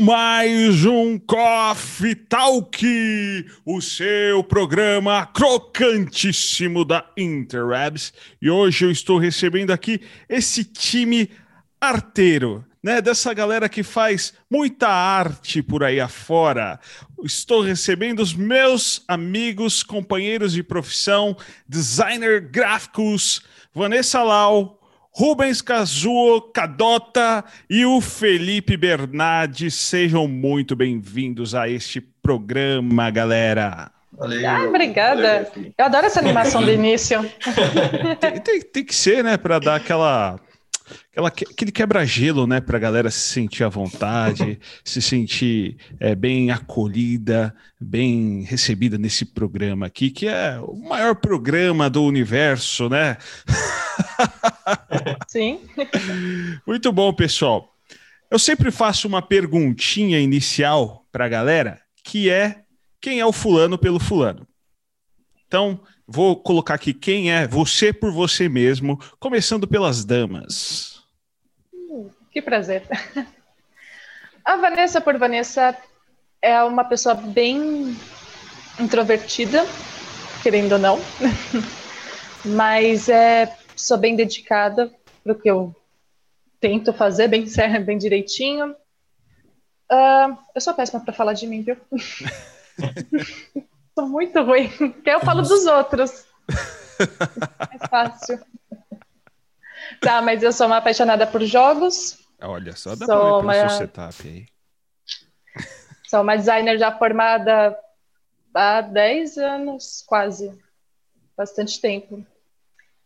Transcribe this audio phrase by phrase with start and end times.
[0.00, 8.12] Mais um Coffee Talk, o seu programa crocantíssimo da Interwebs.
[8.40, 11.30] E hoje eu estou recebendo aqui esse time
[11.80, 13.00] arteiro, né?
[13.00, 16.80] Dessa galera que faz muita arte por aí afora.
[17.22, 21.36] Estou recebendo os meus amigos, companheiros de profissão,
[21.68, 23.42] designer gráficos,
[23.74, 24.81] Vanessa Lau,
[25.14, 29.70] Rubens Cazuo, Cadota e o Felipe Bernardi.
[29.70, 33.90] Sejam muito bem-vindos a este programa, galera.
[34.10, 34.48] Valeu.
[34.48, 35.50] Ah, obrigada.
[35.54, 37.20] Valeu, Eu adoro essa animação do início.
[38.20, 40.40] tem, tem, tem, que ser, né, para dar aquela,
[41.10, 46.50] aquela aquele quebra-gelo, né, para a galera se sentir à vontade, se sentir é, bem
[46.50, 53.16] acolhida, bem recebida nesse programa aqui, que é o maior programa do universo, né?
[55.28, 55.60] Sim.
[56.66, 57.72] Muito bom, pessoal.
[58.30, 62.62] Eu sempre faço uma perguntinha inicial para a galera, que é
[63.00, 64.46] quem é o fulano pelo fulano.
[65.46, 65.80] Então,
[66.12, 71.02] vou colocar aqui quem é você por você mesmo, começando pelas damas.
[72.30, 72.82] que prazer.
[74.44, 75.74] A Vanessa por Vanessa
[76.42, 77.96] é uma pessoa bem
[78.78, 79.64] introvertida,
[80.42, 80.98] querendo ou não,
[82.44, 85.74] mas é sou bem dedicada para o que eu
[86.60, 88.72] tento fazer, bem certo, bem direitinho.
[89.90, 91.76] Uh, eu sou péssima para falar de mim, viu?
[93.94, 96.26] sou muito ruim, porque eu falo dos outros.
[97.72, 98.38] É fácil.
[100.00, 102.18] Tá, mas eu sou uma apaixonada por jogos.
[102.40, 103.68] Olha, só dá sou para ver uma...
[103.70, 104.46] seu setup aí.
[106.06, 107.76] Sou uma designer já formada
[108.54, 110.56] há 10 anos, quase.
[111.36, 112.24] Bastante tempo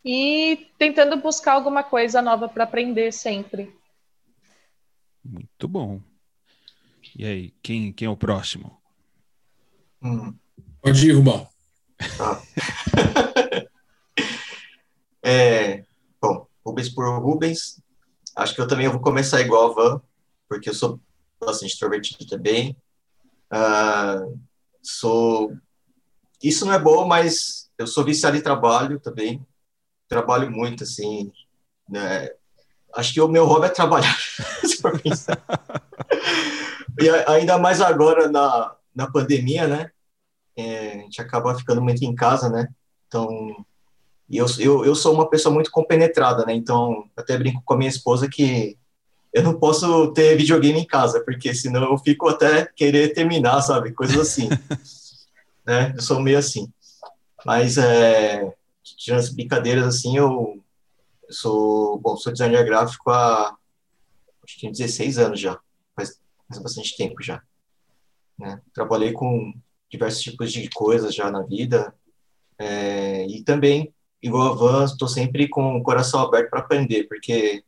[0.08, 3.74] e tentando buscar alguma coisa nova para aprender sempre.
[5.24, 6.00] Muito bom.
[7.18, 8.80] E aí, quem, quem é o próximo?
[10.00, 10.32] Hum.
[10.86, 11.48] Pode ir, Rubão.
[12.20, 12.40] Ah.
[15.20, 15.82] é,
[16.22, 17.82] bom, Rubens por Rubens.
[18.36, 20.00] Acho que eu também vou começar igual a Van,
[20.48, 21.00] porque eu sou
[21.40, 22.76] bastante extrovertido também.
[23.52, 24.38] Uh,
[24.80, 25.56] sou.
[26.40, 29.44] Isso não é bom, mas eu sou viciado em trabalho também
[30.08, 31.32] trabalho muito, assim,
[31.88, 32.30] né?
[32.94, 34.16] Acho que o meu hobby é trabalhar,
[37.00, 39.90] e ainda mais agora na, na pandemia, né?
[40.56, 42.68] É, a gente acaba ficando muito em casa, né?
[43.06, 43.28] Então,
[44.28, 46.54] e eu, eu, eu sou uma pessoa muito compenetrada, né?
[46.54, 48.76] Então, até brinco com a minha esposa que
[49.32, 53.92] eu não posso ter videogame em casa, porque senão eu fico até querer terminar, sabe?
[53.92, 54.48] Coisas assim.
[55.64, 55.92] né?
[55.94, 56.72] Eu sou meio assim.
[57.44, 58.52] Mas é,
[58.82, 60.62] tirando as brincadeiras, assim, eu,
[61.28, 63.56] eu sou, bom, sou designer gráfico há,
[64.42, 65.58] acho que 16 anos já,
[65.94, 66.18] faz,
[66.48, 67.42] faz bastante tempo já,
[68.38, 68.60] né?
[68.72, 69.52] Trabalhei com
[69.96, 71.94] diversos tipos de coisas já na vida,
[72.58, 73.92] é, e também,
[74.22, 77.64] igual a Van, estou sempre com o coração aberto para aprender, porque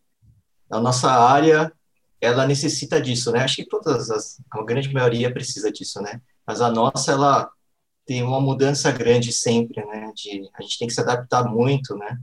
[0.71, 1.73] a nossa área,
[2.21, 3.41] ela necessita disso, né?
[3.41, 6.21] Acho que todas as, a grande maioria precisa disso, né?
[6.47, 7.51] Mas a nossa, ela
[8.07, 10.13] tem uma mudança grande sempre, né?
[10.15, 12.19] De, a gente tem que se adaptar muito, né?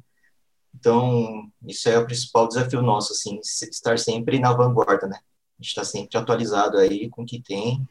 [0.74, 5.18] Então, isso é o principal desafio nosso, assim, estar sempre na vanguarda, né?
[5.58, 7.88] A gente está sempre atualizado aí com o que tem,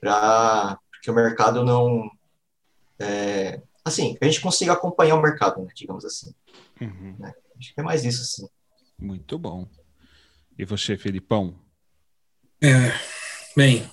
[0.00, 2.08] para que o mercado não.
[2.98, 6.32] É, assim, que a gente consiga acompanhar o mercado, né, digamos assim.
[6.80, 7.16] Uhum.
[7.18, 7.34] Né?
[7.58, 8.48] Acho que é mais isso, assim.
[8.96, 9.68] Muito bom.
[10.56, 11.58] E você, Felipão?
[12.62, 12.92] É,
[13.56, 13.84] bem,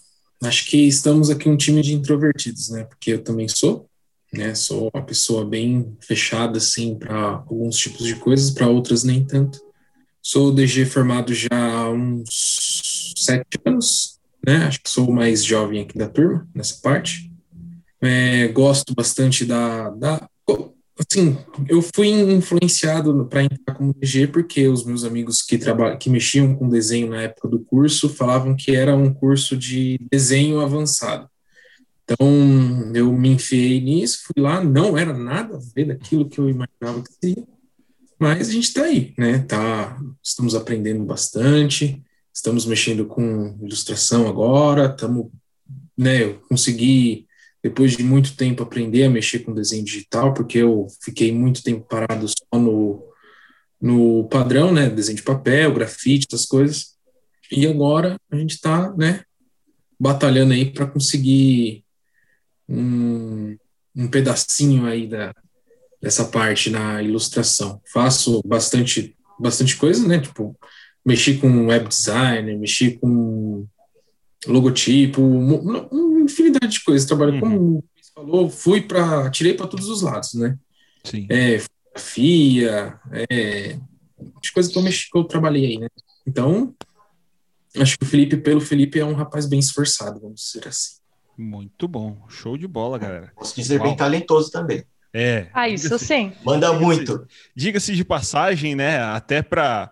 [0.44, 2.84] acho que estamos aqui um time de introvertidos, né?
[2.84, 3.90] Porque eu também sou,
[4.31, 4.53] né?
[4.53, 9.59] Sou uma pessoa bem fechada, assim, para alguns tipos de coisas, para outras nem tanto.
[10.22, 14.66] Sou DG formado já há uns sete anos, né?
[14.66, 17.31] Acho que sou o mais jovem aqui da turma, nessa parte.
[18.01, 20.30] É, gosto bastante da, da
[21.12, 21.38] assim,
[21.68, 25.57] eu fui influenciado para entrar como DG porque os meus amigos que
[26.00, 30.59] que mexiam com desenho na época do curso falavam que era um curso de desenho
[30.59, 31.30] avançado.
[32.03, 36.50] Então, eu me enfiei nisso, fui lá, não era nada a ver daquilo que eu
[36.50, 37.47] imaginava que seria,
[38.18, 39.39] mas a gente está aí, né?
[39.39, 42.01] Tá, estamos aprendendo bastante,
[42.34, 45.28] estamos mexendo com ilustração agora, estamos,
[45.98, 46.24] né?
[46.24, 47.28] Eu consegui
[47.62, 51.86] depois de muito tempo aprender a mexer com desenho digital, porque eu fiquei muito tempo
[51.86, 53.04] parado só no,
[53.81, 56.96] no padrão, né, desenho de papel, grafite, essas coisas.
[57.52, 59.24] E agora a gente está, né,
[60.00, 61.84] batalhando aí para conseguir
[62.68, 63.58] um,
[63.96, 65.34] um pedacinho aí da,
[66.02, 67.81] dessa parte na ilustração.
[67.92, 70.54] Faço bastante bastante coisa, né, tipo,
[71.09, 73.65] mexi com web design, mexi com
[74.47, 77.07] logotipo, uma infinidade de coisas.
[77.07, 77.39] Trabalho uhum.
[77.39, 77.83] como o
[78.13, 80.57] falou, fui para, tirei para todos os lados, né?
[81.03, 81.25] Sim.
[81.29, 83.77] É, fotografia, é,
[84.41, 85.88] as coisas que eu, mexi, que eu trabalhei aí, né?
[86.27, 86.75] Então,
[87.77, 91.00] acho que o Felipe, pelo Felipe, é um rapaz bem esforçado, vamos dizer assim.
[91.38, 93.31] Muito bom, show de bola, galera.
[93.35, 93.88] Posso dizer Uau.
[93.88, 94.83] bem talentoso também.
[95.11, 95.47] É.
[95.53, 96.31] Ah, isso sim.
[96.45, 97.25] Manda muito.
[97.56, 99.01] Diga-se de passagem, né?
[99.01, 99.91] Até para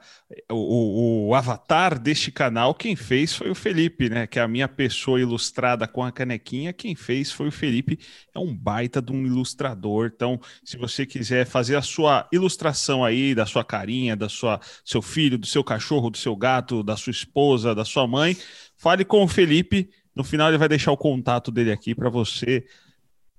[0.51, 4.27] o, o, o, avatar deste canal, quem fez foi o Felipe, né?
[4.27, 6.71] Que é a minha pessoa ilustrada com a canequinha.
[6.71, 7.97] Quem fez foi o Felipe.
[8.33, 10.11] É um baita de um ilustrador.
[10.13, 15.01] Então, se você quiser fazer a sua ilustração aí da sua carinha, da sua seu
[15.01, 18.37] filho, do seu cachorro, do seu gato, da sua esposa, da sua mãe,
[18.77, 19.89] fale com o Felipe.
[20.15, 22.63] No final, ele vai deixar o contato dele aqui para você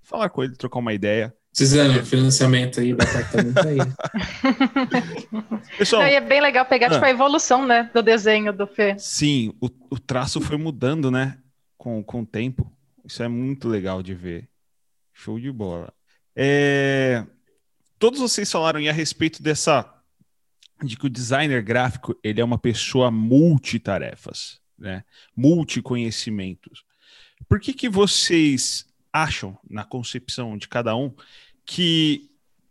[0.03, 3.79] falar com ele, trocar uma ideia Precisando financiamento aí do apartamento aí.
[5.77, 8.97] Pessoal, é bem legal pegar ah, tipo, a evolução né, do desenho do Fê.
[8.99, 11.39] Sim, o, o traço foi mudando, né?
[11.77, 12.71] Com, com o tempo.
[13.05, 14.49] Isso é muito legal de ver.
[15.13, 15.93] Show de bola.
[16.37, 17.27] É,
[17.99, 19.95] todos vocês falaram a respeito dessa
[20.85, 25.05] de que o designer gráfico ele é uma pessoa multitarefas, né?
[25.35, 26.85] Multiconhecimentos.
[27.49, 31.13] Por que que vocês acham na concepção de cada um
[31.65, 32.29] que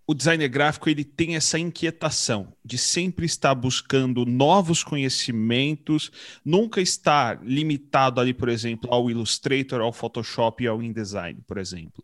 [0.08, 6.10] o designer gráfico ele tem essa inquietação de sempre estar buscando novos conhecimentos,
[6.46, 12.02] nunca estar limitado ali, por exemplo, ao Illustrator, ao Photoshop e ao InDesign, por exemplo.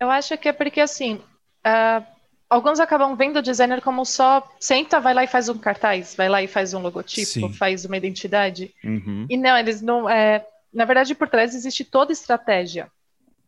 [0.00, 2.04] Eu acho que é porque assim, uh,
[2.48, 6.30] alguns acabam vendo o designer como só senta, vai lá e faz um cartaz, vai
[6.30, 7.52] lá e faz um logotipo, Sim.
[7.52, 8.74] faz uma identidade.
[8.82, 9.26] Uhum.
[9.28, 10.08] E não, eles não.
[10.08, 12.90] É, na verdade, por trás existe toda estratégia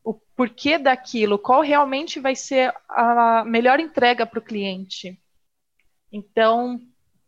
[0.08, 5.20] o porquê daquilo, qual realmente vai ser a melhor entrega para o cliente.
[6.10, 6.80] Então,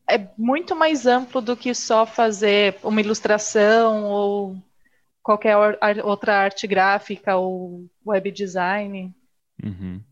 [0.09, 4.56] é muito mais amplo do que só fazer uma ilustração ou
[5.23, 5.59] qualquer
[6.03, 9.15] outra arte gráfica ou web design.
[9.62, 10.03] Uhum.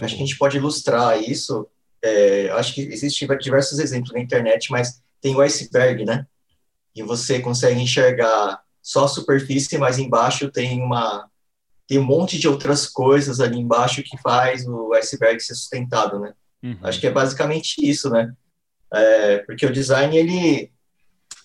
[0.00, 1.66] Acho que a gente pode ilustrar isso.
[2.00, 6.24] É, acho que existem diversos exemplos na internet, mas tem o iceberg, né?
[6.94, 11.28] E você consegue enxergar só a superfície, mas embaixo tem uma
[11.88, 16.34] tem um monte de outras coisas ali embaixo que faz o iceberg ser sustentado, né?
[16.62, 16.78] Uhum.
[16.82, 18.30] Acho que é basicamente isso, né?
[18.92, 20.70] É, porque o design, ele,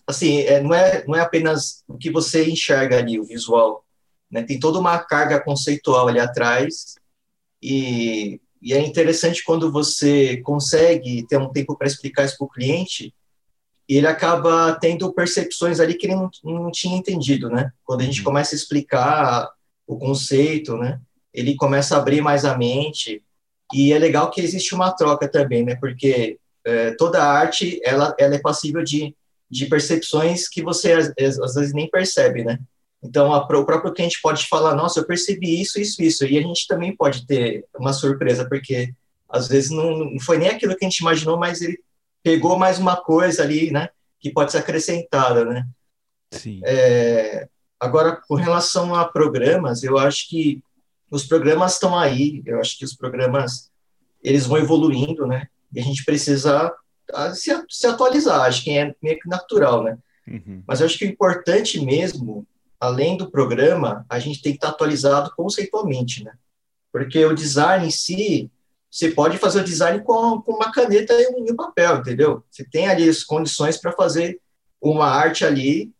[0.05, 3.85] assim, é, não, é, não é apenas o que você enxerga ali, o visual,
[4.29, 4.43] né?
[4.43, 6.95] Tem toda uma carga conceitual ali atrás
[7.61, 12.49] e, e é interessante quando você consegue ter um tempo para explicar isso para o
[12.49, 13.15] cliente
[13.87, 17.71] e ele acaba tendo percepções ali que ele não, não tinha entendido, né?
[17.85, 18.25] Quando a gente uhum.
[18.25, 19.49] começa a explicar
[19.87, 20.99] o conceito, né?
[21.33, 23.23] Ele começa a abrir mais a mente
[23.73, 25.75] e é legal que existe uma troca também, né?
[25.75, 29.15] Porque é, toda arte ela, ela é passível de,
[29.49, 32.59] de percepções que você às, às vezes nem percebe, né?
[33.03, 36.41] Então a, o próprio cliente pode falar, nossa, eu percebi isso, isso, isso, e a
[36.41, 38.93] gente também pode ter uma surpresa porque
[39.27, 41.79] às vezes não, não foi nem aquilo que a gente imaginou, mas ele
[42.21, 43.89] pegou mais uma coisa ali, né?
[44.19, 45.67] Que pode ser acrescentada, né?
[46.31, 46.61] Sim.
[46.63, 47.47] É,
[47.83, 50.63] Agora, com relação a programas, eu acho que
[51.11, 53.69] os programas estão aí, eu acho que os programas
[54.23, 55.47] eles vão evoluindo, né?
[55.73, 56.73] E a gente precisa
[57.13, 59.97] ah, se, atualizar, acho que é meio que natural, né?
[60.25, 60.63] Uhum.
[60.65, 62.47] Mas eu acho que o importante mesmo,
[62.79, 66.31] além do programa, a gente tem que estar atualizado conceitualmente, né?
[66.89, 68.49] Porque o design em si,
[68.89, 72.45] você pode fazer o design com, com uma caneta e um, e um papel, entendeu?
[72.49, 74.39] Você tem ali as condições para fazer
[74.81, 75.91] uma arte ali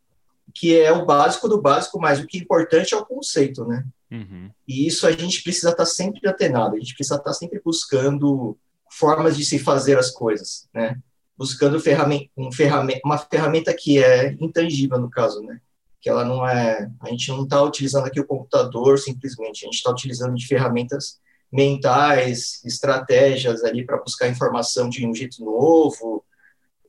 [0.54, 3.86] que é o básico do básico, mas o que é importante é o conceito, né?
[4.12, 4.50] Uhum.
[4.68, 8.58] E isso a gente precisa estar sempre atenado, a gente precisa estar sempre buscando
[8.92, 11.00] formas de se fazer as coisas, né?
[11.36, 15.60] Buscando ferramenta, um ferramenta, uma ferramenta que é intangível, no caso, né?
[16.00, 16.90] Que ela não é.
[17.02, 21.20] A gente não está utilizando aqui o computador simplesmente, a gente está utilizando de ferramentas
[21.52, 26.24] mentais, estratégias ali para buscar informação de um jeito novo,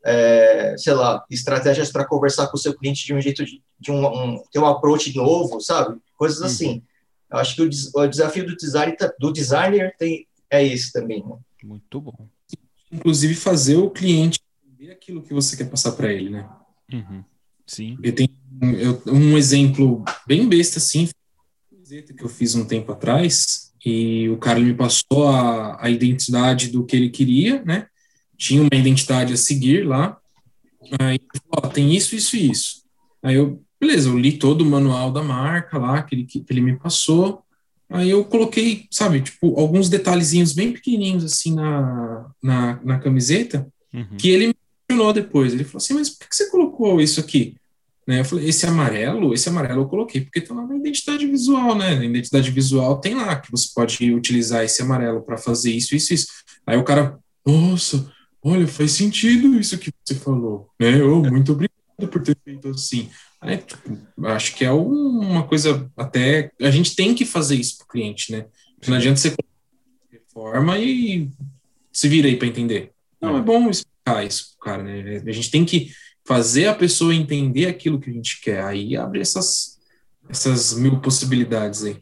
[0.04, 3.90] é, sei lá, estratégias para conversar com o seu cliente de um jeito de, de
[3.90, 5.98] um, um, ter um approach novo, sabe?
[6.16, 6.46] Coisas uhum.
[6.46, 6.82] assim.
[7.30, 7.70] Eu acho que o,
[8.00, 11.24] o, desafio do, design, tá, do designer tem, é esse também.
[11.24, 11.36] Né?
[11.64, 12.28] Muito bom.
[12.92, 16.48] Inclusive fazer o cliente entender aquilo que você quer passar para ele, né?
[16.92, 17.24] Uhum.
[17.66, 17.98] Sim.
[18.02, 18.30] Eu tenho
[18.62, 21.08] um, um exemplo bem besta, assim,
[21.86, 26.84] que eu fiz um tempo atrás, e o cara me passou a, a identidade do
[26.84, 27.86] que ele queria, né?
[28.36, 30.18] Tinha uma identidade a seguir lá.
[31.00, 31.18] Aí,
[31.50, 32.82] ó, tem isso, isso e isso.
[33.22, 36.60] Aí eu, beleza, eu li todo o manual da marca lá, que ele, que ele
[36.60, 37.42] me passou.
[37.88, 44.16] Aí eu coloquei, sabe, tipo, alguns detalhezinhos bem pequenininhos assim na, na, na camiseta, uhum.
[44.18, 44.54] que ele me
[44.88, 45.52] mencionou depois.
[45.52, 47.56] Ele falou assim, mas por que você colocou isso aqui?
[48.06, 48.20] Né?
[48.20, 51.94] Eu falei, esse amarelo, esse amarelo eu coloquei porque está lá na identidade visual, né?
[51.94, 56.12] Na identidade visual tem lá que você pode utilizar esse amarelo para fazer isso, isso,
[56.12, 56.26] isso.
[56.66, 58.12] Aí o cara, nossa,
[58.44, 61.02] olha, faz sentido isso que você falou, né?
[61.02, 63.08] Oh, muito obrigado por ter feito assim.
[63.40, 67.84] Aí, tipo, acho que é uma coisa até a gente tem que fazer isso para
[67.84, 68.46] o cliente, né?
[68.86, 69.34] Não adianta você
[70.10, 71.30] reforma e
[71.92, 72.92] se vira aí para entender.
[73.20, 75.22] Não, é bom explicar isso, cara, né?
[75.26, 75.90] A gente tem que
[76.26, 78.62] fazer a pessoa entender aquilo que a gente quer.
[78.64, 79.78] Aí abre essas,
[80.28, 81.96] essas mil possibilidades aí.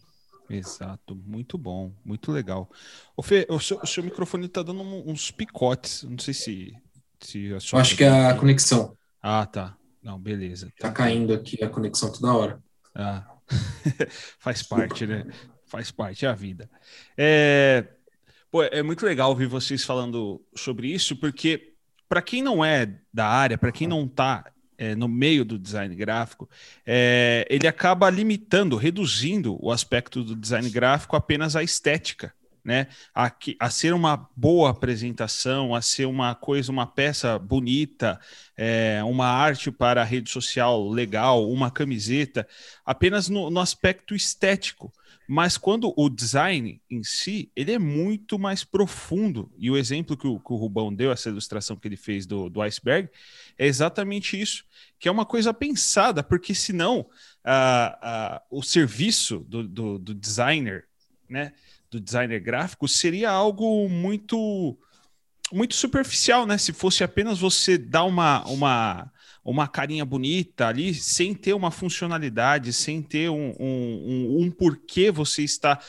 [0.56, 2.70] Exato, muito bom, muito legal.
[3.16, 6.72] O Fê, o seu, o seu microfone está dando uns picotes, não sei se.
[7.20, 8.96] se a Acho que é a conexão.
[9.22, 9.76] Ah, tá.
[10.02, 10.70] Não, beleza.
[10.78, 12.62] Tá caindo aqui a conexão toda hora.
[12.94, 13.24] Ah,
[14.38, 15.24] faz parte, né?
[15.66, 16.68] Faz parte, é a vida.
[17.16, 17.86] É,
[18.50, 21.72] pô, é muito legal ouvir vocês falando sobre isso, porque
[22.08, 24.51] para quem não é da área, para quem não está
[24.82, 26.50] é, no meio do design gráfico,
[26.84, 32.34] é, ele acaba limitando, reduzindo o aspecto do design gráfico apenas à estética.
[32.64, 38.20] Né, a, a, ser uma boa apresentação, a ser uma coisa, uma peça bonita,
[38.56, 42.46] é, uma arte para a rede social legal, uma camiseta,
[42.86, 44.92] apenas no, no aspecto estético.
[45.26, 49.50] Mas quando o design em si, ele é muito mais profundo.
[49.56, 52.50] E o exemplo que o, que o Rubão deu, essa ilustração que ele fez do,
[52.50, 53.08] do iceberg,
[53.56, 54.64] é exatamente isso.
[54.98, 57.06] Que é uma coisa pensada, porque senão
[58.50, 60.86] o serviço do, do, do designer,
[61.28, 61.52] né?
[61.90, 64.78] Do designer gráfico seria algo muito
[65.52, 66.56] muito superficial, né?
[66.56, 69.11] Se fosse apenas você dar uma, uma,
[69.44, 73.66] uma carinha bonita ali, sem ter uma funcionalidade, sem ter um, um,
[74.38, 75.80] um, um porquê você está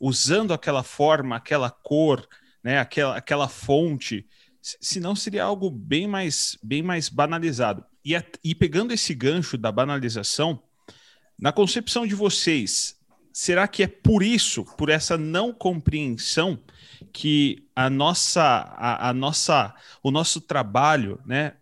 [0.00, 2.26] usando aquela forma, aquela cor,
[2.62, 4.26] né, aquela, aquela fonte,
[4.60, 7.84] senão seria algo bem mais, bem mais banalizado.
[8.04, 10.62] E, a, e pegando esse gancho da banalização,
[11.38, 12.96] na concepção de vocês,
[13.32, 16.58] será que é por isso, por essa não compreensão,
[17.12, 21.54] que a nossa, a, a nossa, o nosso trabalho, né,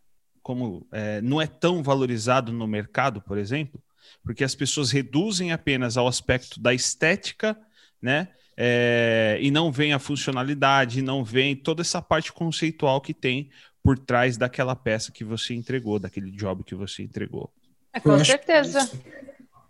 [0.43, 3.83] como é, não é tão valorizado no mercado, por exemplo,
[4.23, 7.59] porque as pessoas reduzem apenas ao aspecto da estética,
[8.01, 8.29] né?
[8.57, 13.49] É, e não vem a funcionalidade, não vem toda essa parte conceitual que tem
[13.83, 17.51] por trás daquela peça que você entregou, daquele job que você entregou.
[17.93, 18.81] É, com eu certeza.
[18.81, 19.01] Isso,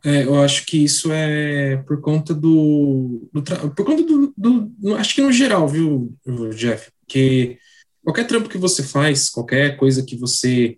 [0.05, 5.15] é, eu acho que isso é por conta do, do por conta do, do, acho
[5.15, 6.17] que no geral, viu,
[6.55, 7.59] Jeff, que
[8.05, 10.77] qualquer trampo que você faz, qualquer coisa que você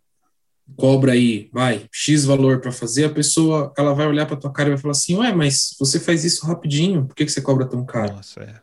[0.77, 4.69] cobra aí, vai, X valor para fazer, a pessoa, ela vai olhar para tua cara
[4.69, 7.67] e vai falar assim, ué, mas você faz isso rapidinho, por que, que você cobra
[7.67, 8.15] tão caro?
[8.15, 8.61] Nossa, é.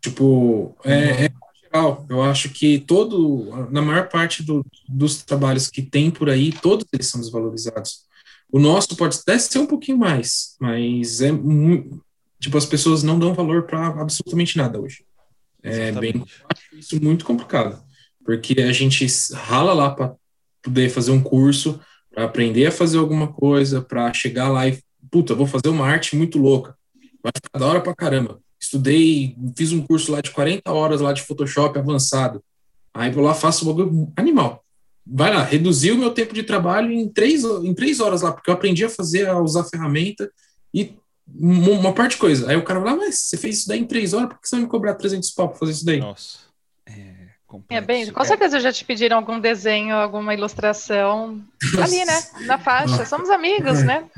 [0.00, 1.30] Tipo, é, é
[1.64, 6.52] geral, eu acho que todo, na maior parte do, dos trabalhos que tem por aí,
[6.52, 8.02] todos eles são desvalorizados.
[8.50, 11.30] O nosso pode até ser um pouquinho mais, mas é
[12.40, 15.04] tipo, as pessoas não dão valor para absolutamente nada hoje.
[15.62, 16.12] É Exatamente.
[16.12, 16.26] bem,
[16.78, 17.82] isso muito complicado
[18.24, 20.14] porque a gente rala lá para
[20.62, 24.78] poder fazer um curso, para aprender a fazer alguma coisa, para chegar lá e,
[25.10, 26.76] puta, vou fazer uma arte muito louca.
[27.22, 28.40] Vai ficar da hora pra caramba.
[28.60, 32.42] Estudei, fiz um curso lá de 40 horas lá de Photoshop avançado.
[32.94, 34.62] Aí vou lá, faço o bagulho animal.
[35.04, 38.48] Vai lá, reduziu o meu tempo de trabalho em três, em três horas lá, porque
[38.48, 40.30] eu aprendi a fazer, a usar a ferramenta
[40.72, 40.94] e
[41.34, 42.48] uma parte de coisa.
[42.48, 44.48] Aí o cara vai lá, mas você fez isso daí em três horas, por que
[44.48, 45.98] você vai me cobrar 300 pau pra fazer isso daí?
[45.98, 46.38] Nossa.
[47.52, 47.82] É complexo.
[47.84, 51.42] É bem, com certeza já te pediram algum desenho, alguma ilustração
[51.82, 52.46] ali, né?
[52.46, 53.04] Na faixa.
[53.04, 53.84] Somos amigos, é.
[53.84, 54.10] né?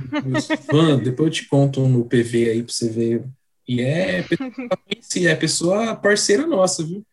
[0.71, 3.25] Fã, depois eu te conto no PV aí pra você ver.
[3.67, 4.25] E é,
[5.17, 7.05] é pessoa parceira nossa, viu?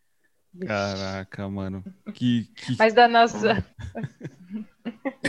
[0.66, 1.82] Caraca, mano.
[2.12, 2.76] Que, que...
[2.78, 3.64] Mas da nossa.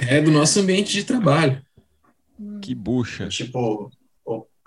[0.10, 1.64] É do nosso ambiente de trabalho.
[2.60, 3.28] Que bucha.
[3.28, 3.92] Tipo,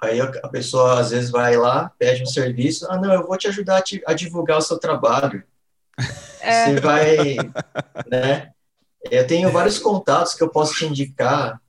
[0.01, 2.87] aí a pessoa às vezes vai lá, pede um serviço.
[2.89, 5.43] Ah, não, eu vou te ajudar a, te, a divulgar o seu trabalho.
[6.41, 6.67] É.
[6.67, 7.37] Você vai,
[8.07, 8.51] né?
[9.11, 11.61] Eu tenho vários contatos que eu posso te indicar,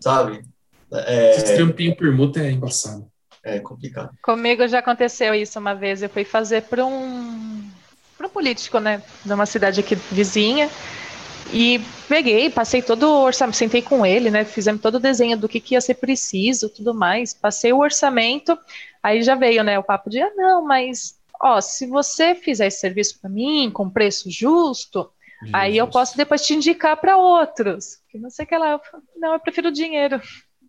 [0.00, 0.44] sabe?
[0.92, 1.36] É...
[1.36, 3.10] Esse trampinho permuta é embaçado.
[3.42, 4.10] É complicado.
[4.22, 6.02] Comigo já aconteceu isso uma vez.
[6.02, 7.70] Eu fui fazer para um,
[8.16, 9.02] para um político, né?
[9.24, 10.68] De uma cidade aqui vizinha.
[11.52, 14.44] E peguei, passei todo o orçamento, sentei com ele, né?
[14.44, 17.32] Fizemos todo o desenho do que, que ia ser preciso, tudo mais.
[17.32, 18.58] Passei o orçamento,
[19.02, 19.78] aí já veio, né?
[19.78, 23.90] O papo de, ah, não, mas ó, se você fizer esse serviço para mim com
[23.90, 25.10] preço justo,
[25.42, 25.54] Jesus.
[25.54, 27.98] aí eu posso depois te indicar para outros.
[28.08, 28.80] Que não sei o que lá.
[29.16, 30.20] Não, eu prefiro o dinheiro.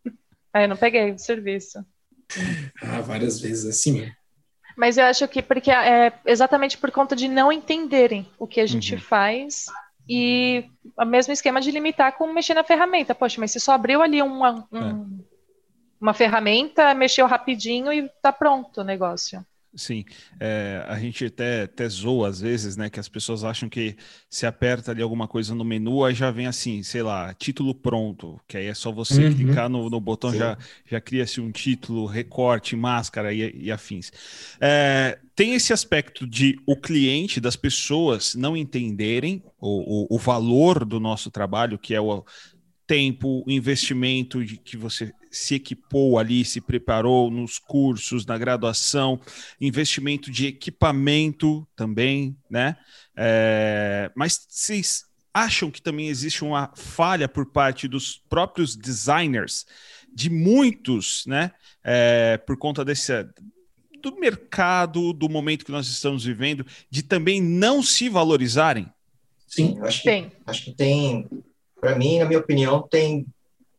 [0.53, 1.85] Aí eu não peguei o serviço.
[2.81, 4.11] Ah, várias vezes assim.
[4.75, 8.65] Mas eu acho que porque é exatamente por conta de não entenderem o que a
[8.65, 9.01] gente uhum.
[9.01, 9.65] faz
[10.07, 10.65] E
[10.97, 13.13] o mesmo esquema de limitar com mexer na ferramenta.
[13.13, 15.23] Poxa, mas se só abriu ali uma, um, é.
[16.01, 19.45] uma ferramenta, mexeu rapidinho e tá pronto o negócio.
[19.75, 20.03] Sim,
[20.39, 22.89] é, a gente até, até zoa às vezes, né?
[22.89, 23.95] Que as pessoas acham que
[24.27, 28.39] se aperta ali alguma coisa no menu, aí já vem assim, sei lá, título pronto,
[28.47, 29.35] que aí é só você uhum.
[29.35, 30.57] clicar no, no botão, já,
[30.89, 34.11] já cria-se um título, recorte, máscara e, e afins.
[34.59, 40.83] É, tem esse aspecto de o cliente, das pessoas não entenderem o, o, o valor
[40.83, 42.25] do nosso trabalho, que é o
[42.89, 49.21] tempo, o investimento de que você se equipou ali, se preparou nos cursos, na graduação,
[49.61, 52.75] investimento de equipamento também, né?
[53.15, 59.67] É, mas vocês acham que também existe uma falha por parte dos próprios designers,
[60.11, 61.51] de muitos, né?
[61.83, 63.13] É, por conta desse
[64.01, 68.91] do mercado, do momento que nós estamos vivendo, de também não se valorizarem?
[69.45, 70.27] Sim, acho que.
[70.47, 71.27] Acho que tem,
[71.79, 73.25] para mim, na minha opinião, tem,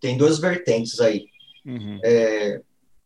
[0.00, 1.26] tem duas vertentes aí.
[1.64, 2.00] Uhum.
[2.02, 2.60] É,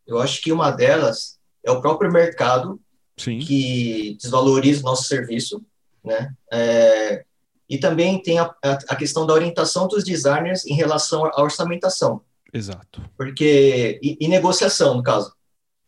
[0.07, 2.79] eu acho que uma delas é o próprio mercado
[3.17, 3.39] Sim.
[3.39, 5.61] que desvaloriza o nosso serviço,
[6.03, 6.33] né?
[6.51, 7.25] É,
[7.67, 12.21] e também tem a, a, questão da orientação dos designers em relação à orçamentação.
[12.53, 13.01] Exato.
[13.17, 15.33] Porque e, e negociação no caso,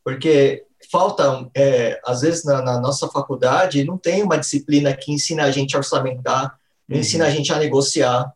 [0.03, 5.43] porque falta é, às vezes na, na, nossa faculdade não tem uma disciplina que ensina
[5.43, 6.57] a gente a orçamentar,
[6.89, 6.97] uhum.
[6.97, 8.33] ensina a gente a negociar,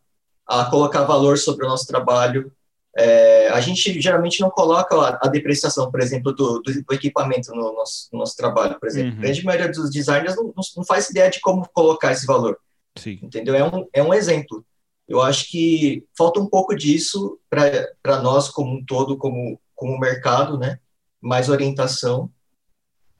[0.60, 2.52] a colocar valor sobre o nosso trabalho.
[2.94, 7.72] É, a gente geralmente não coloca a, a depreciação, por exemplo, do, do, equipamento no
[7.72, 9.12] nosso, no nosso, trabalho, por exemplo.
[9.12, 9.18] Uhum.
[9.18, 12.58] A grande maioria dos designers não, não, faz ideia de como colocar esse valor.
[12.98, 13.18] Sim.
[13.22, 13.54] Entendeu?
[13.54, 14.62] É um, é um exemplo.
[15.08, 20.58] Eu acho que falta um pouco disso para nós como um todo, como, como mercado,
[20.58, 20.78] né?
[21.20, 22.30] Mais orientação.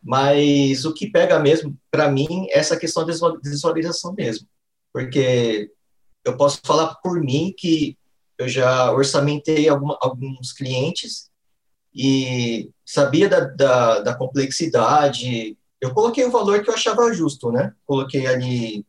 [0.02, 3.12] Mas o que pega mesmo, para mim, é essa questão da
[3.42, 4.46] desvalorização mesmo.
[4.92, 5.70] Porque
[6.24, 7.96] eu posso falar por mim que
[8.38, 11.30] eu já orçamentei alguma, alguns clientes
[11.94, 15.56] e sabia da, da, da, complexidade.
[15.80, 17.72] Eu coloquei o valor que eu achava justo, né?
[17.86, 18.86] Coloquei ali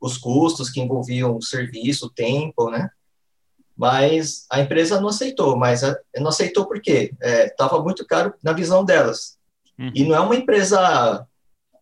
[0.00, 2.88] os custos que envolviam o serviço, o tempo, né?
[3.76, 7.12] Mas a empresa não aceitou, mas a, não aceitou por quê?
[7.20, 9.36] Estava é, muito caro na visão delas.
[9.78, 9.92] Uhum.
[9.94, 11.26] E não é uma empresa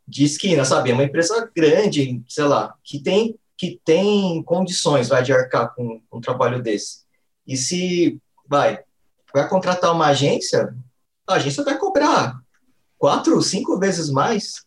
[0.06, 0.90] de esquina, sabe?
[0.90, 6.00] É uma empresa grande, sei lá, que tem que tem condições vai de arcar com,
[6.10, 7.04] com um trabalho desse.
[7.46, 8.82] E se vai
[9.32, 10.72] vai contratar uma agência,
[11.26, 12.38] a agência vai cobrar
[12.96, 14.64] quatro, cinco vezes mais,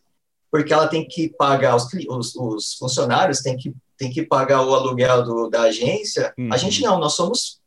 [0.50, 4.74] porque ela tem que pagar os, os, os funcionários, tem que, tem que pagar o
[4.74, 6.34] aluguel do, da agência.
[6.36, 6.52] Uhum.
[6.52, 7.62] A gente não, nós somos,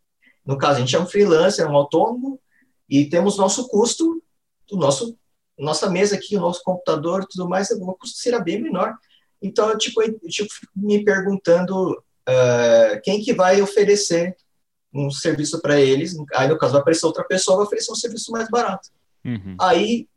[0.46, 2.40] no caso, a gente é um freelancer, um autônomo,
[2.88, 4.22] e temos nosso custo,
[4.70, 5.18] do nosso,
[5.58, 8.94] nossa mesa aqui, o nosso computador tudo mais, o custo será bem menor.
[9.42, 14.36] Então, eu, tipo, eu, tipo me perguntando uh, quem que vai oferecer
[14.94, 16.16] um serviço para eles.
[16.34, 18.90] Aí, no caso, vai aparecer outra pessoa, vai oferecer um serviço mais barato.
[19.26, 19.56] Uhum.
[19.60, 20.08] Aí,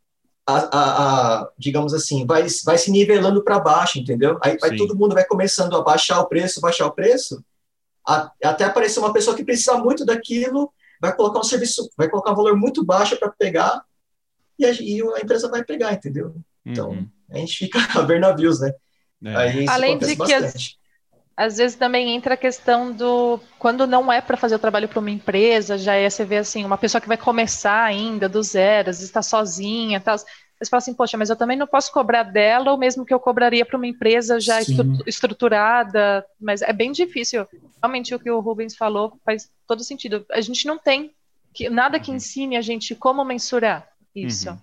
[0.46, 4.38] a, a, a, digamos assim, vai, vai se nivelando para baixo, entendeu?
[4.42, 7.42] Aí vai, todo mundo vai começando a baixar o preço, baixar o preço,
[8.42, 12.36] até aparecer uma pessoa que precisa muito daquilo, vai colocar um serviço, vai colocar um
[12.36, 13.82] valor muito baixo para pegar,
[14.58, 16.34] e a, e a, empresa vai pegar, entendeu?
[16.64, 17.08] Então, uhum.
[17.30, 18.74] a gente fica a ver navios, né?
[19.24, 19.66] É.
[19.68, 20.76] Além de que as,
[21.36, 25.00] às vezes também entra a questão do quando não é para fazer o trabalho para
[25.00, 28.90] uma empresa, já é você vê assim, uma pessoa que vai começar ainda do zero,
[28.90, 30.16] às vezes está sozinha, tal.
[30.16, 33.18] Você fala assim, poxa, mas eu também não posso cobrar dela o mesmo que eu
[33.18, 37.46] cobraria para uma empresa já estru estruturada, mas é bem difícil.
[37.82, 40.24] Realmente o que o Rubens falou faz todo sentido.
[40.30, 41.12] A gente não tem
[41.52, 42.16] que, nada que uhum.
[42.16, 44.50] ensine a gente como mensurar isso.
[44.50, 44.58] Uhum.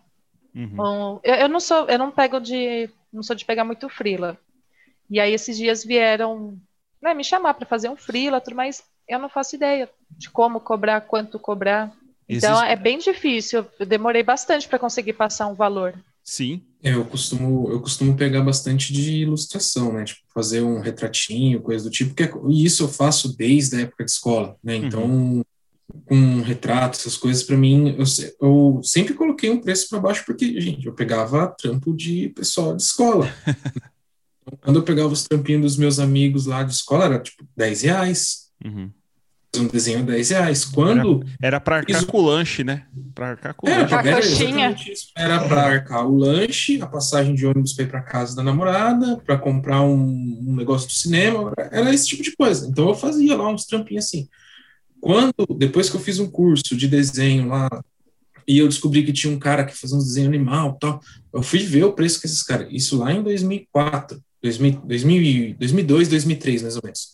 [0.55, 0.69] Uhum.
[0.73, 4.37] Então, eu, eu, não sou, eu não pego de, não sou de pegar muito frila.
[5.11, 6.57] E aí esses dias vieram
[7.01, 11.01] né, me chamar para fazer um freela, mas eu não faço ideia de como cobrar,
[11.01, 11.91] quanto cobrar.
[12.29, 12.71] Então Existe...
[12.71, 13.65] é bem difícil.
[13.77, 15.93] Eu demorei bastante para conseguir passar um valor.
[16.23, 16.61] Sim.
[16.81, 20.05] É, eu costumo, eu costumo pegar bastante de ilustração, né?
[20.05, 23.81] Tipo, fazer um retratinho, coisa do tipo, que é, e isso eu faço desde a
[23.81, 24.77] época de escola, né?
[24.77, 24.85] Uhum.
[24.85, 25.43] Então, uhum.
[26.05, 28.05] com retrato, essas coisas, para mim, eu,
[28.39, 32.81] eu sempre coloquei um preço para baixo, porque, gente, eu pegava trampo de pessoal de
[32.81, 33.27] escola.
[34.61, 38.49] Quando eu pegava os trampinhos dos meus amigos lá de escola, era tipo 10 reais.
[38.63, 38.91] Uhum.
[39.57, 40.63] Um desenho 10 reais.
[40.63, 41.25] Quando.
[41.41, 42.85] Era, para arcar com o lanche, né?
[43.13, 43.93] Para arcar com o lanche.
[45.15, 48.43] Era, era para arcar o lanche, a passagem de ônibus para ir para casa da
[48.43, 49.99] namorada, para comprar um,
[50.47, 51.51] um, negócio do cinema.
[51.57, 52.67] Era esse tipo de coisa.
[52.67, 54.29] Então eu fazia lá uns trampinhos assim.
[55.01, 57.67] Quando, depois que eu fiz um curso de desenho lá
[58.47, 61.01] e eu descobri que tinha um cara que fazia um desenho animal tal.
[61.33, 62.67] Eu fui ver o preço que esses caras.
[62.71, 64.21] Isso lá em 2004.
[64.41, 64.81] 2000,
[65.57, 67.09] 2002, 2003, mais ou menos.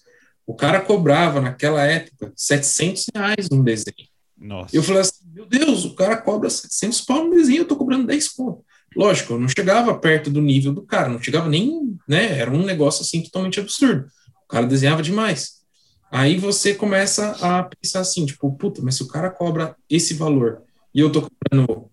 [0.46, 4.08] O cara cobrava naquela época 700 reais num desenho.
[4.38, 4.76] Nossa.
[4.76, 8.08] Eu falei assim, meu Deus, o cara cobra 700 pau no desenho, eu tô cobrando
[8.08, 8.63] 10 pontos.
[8.96, 12.63] Lógico, eu não chegava perto do nível do cara, não chegava nem, né, era um
[12.63, 14.08] negócio assim totalmente absurdo.
[14.46, 15.58] O cara desenhava demais.
[16.10, 20.62] Aí você começa a pensar assim, tipo, puta, mas se o cara cobra esse valor
[20.94, 21.92] e eu tô cobrando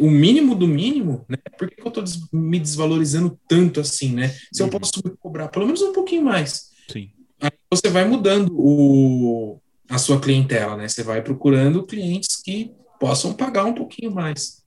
[0.00, 1.36] o mínimo do mínimo, né?
[1.58, 4.28] Por que eu tô me desvalorizando tanto assim, né?
[4.52, 4.78] Se eu Uhum.
[4.78, 6.70] posso cobrar pelo menos um pouquinho mais.
[6.90, 7.10] Sim.
[7.40, 10.86] Aí você vai mudando o, a sua clientela, né?
[10.88, 14.60] Você vai procurando clientes que possam pagar um pouquinho mais.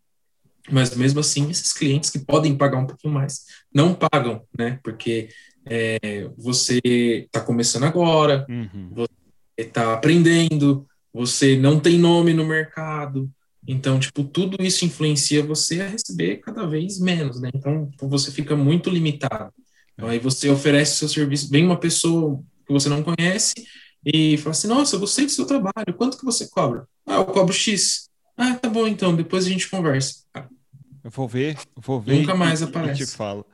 [0.71, 4.79] Mas mesmo assim, esses clientes que podem pagar um pouquinho mais não pagam, né?
[4.83, 5.29] Porque
[5.65, 9.05] é, você está começando agora, Uhum.
[9.57, 13.29] está aprendendo, você não tem nome no mercado.
[13.67, 17.49] Então, tipo, tudo isso influencia você a receber cada vez menos, né?
[17.55, 19.53] Então, você fica muito limitado.
[19.93, 23.53] Então, aí você oferece seu serviço, vem uma pessoa que você não conhece
[24.05, 26.85] e fala assim, nossa, eu gostei do seu trabalho, quanto que você cobra?
[27.05, 28.09] Ah, eu cobro X.
[28.35, 30.23] Ah, tá bom, então, depois a gente conversa.
[31.03, 32.21] Eu vou ver, eu vou ver.
[32.21, 33.03] Nunca mais e- aparece.
[33.03, 33.45] E te falo.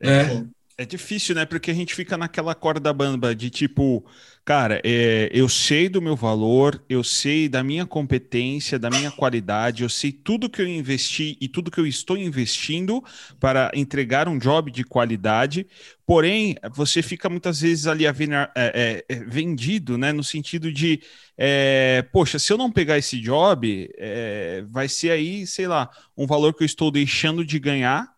[0.00, 0.50] É, Sim.
[0.80, 1.44] É difícil, né?
[1.44, 4.04] Porque a gente fica naquela corda bamba de tipo,
[4.48, 9.82] cara, é, eu sei do meu valor, eu sei da minha competência, da minha qualidade,
[9.82, 13.04] eu sei tudo que eu investi e tudo que eu estou investindo
[13.38, 15.66] para entregar um job de qualidade.
[16.06, 20.12] Porém, você fica muitas vezes ali a vena- é, é, é, vendido, né?
[20.12, 21.02] No sentido de,
[21.36, 26.26] é, poxa, se eu não pegar esse job, é, vai ser aí, sei lá, um
[26.26, 28.08] valor que eu estou deixando de ganhar,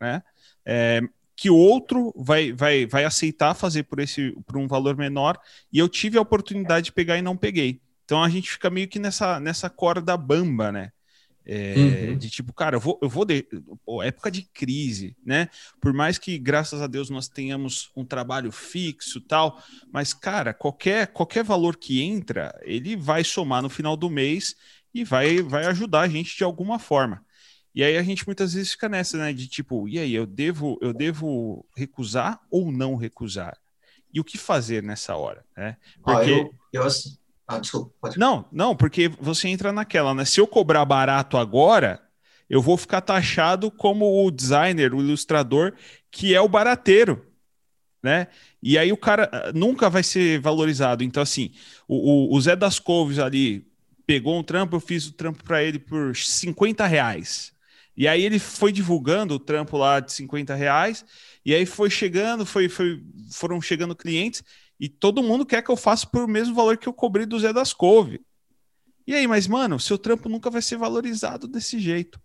[0.00, 0.20] né?
[0.64, 1.00] É,
[1.36, 5.38] que outro vai, vai, vai aceitar fazer por esse por um valor menor
[5.70, 7.80] e eu tive a oportunidade de pegar e não peguei.
[8.04, 10.92] Então a gente fica meio que nessa, nessa corda bamba, né?
[11.44, 12.18] É, Uhum.
[12.18, 13.46] De tipo, cara, eu vou, eu vou de...
[13.84, 15.48] Pô, época de crise, né?
[15.80, 21.06] Por mais que, graças a Deus, nós tenhamos um trabalho fixo tal, mas, cara, qualquer,
[21.08, 24.56] qualquer valor que entra, ele vai somar no final do mês
[24.92, 27.24] e vai, vai ajudar a gente de alguma forma.
[27.76, 29.34] E aí a gente muitas vezes fica nessa, né?
[29.34, 33.54] De tipo, e aí, eu devo, eu devo recusar ou não recusar?
[34.14, 35.76] E o que fazer nessa hora, né?
[36.02, 36.30] Ó, Porque...
[36.30, 37.18] eu, eu assim.
[37.46, 40.24] Ah, desculpa, pode Não, não, porque você entra naquela, né?
[40.24, 42.02] Se eu cobrar barato agora,
[42.48, 45.74] eu vou ficar taxado como o designer, o ilustrador,
[46.10, 47.26] que é o barateiro,
[48.02, 48.28] né?
[48.62, 51.04] E aí o cara ah, nunca vai ser valorizado.
[51.04, 51.52] Então, assim,
[51.86, 53.66] o, o- o Zé das Couves ali
[54.06, 57.54] pegou um trampo, eu fiz o trampo para ele por 50 reais.
[57.96, 61.04] E aí ele foi divulgando o trampo lá de 50 reais,
[61.44, 64.42] e aí foi chegando, foi, foi, foram chegando clientes,
[64.78, 67.38] e todo mundo quer que eu faça por o mesmo valor que eu cobrei do
[67.38, 68.20] Zé das Couve.
[69.06, 72.20] E aí, mas, mano, seu trampo nunca vai ser valorizado desse jeito.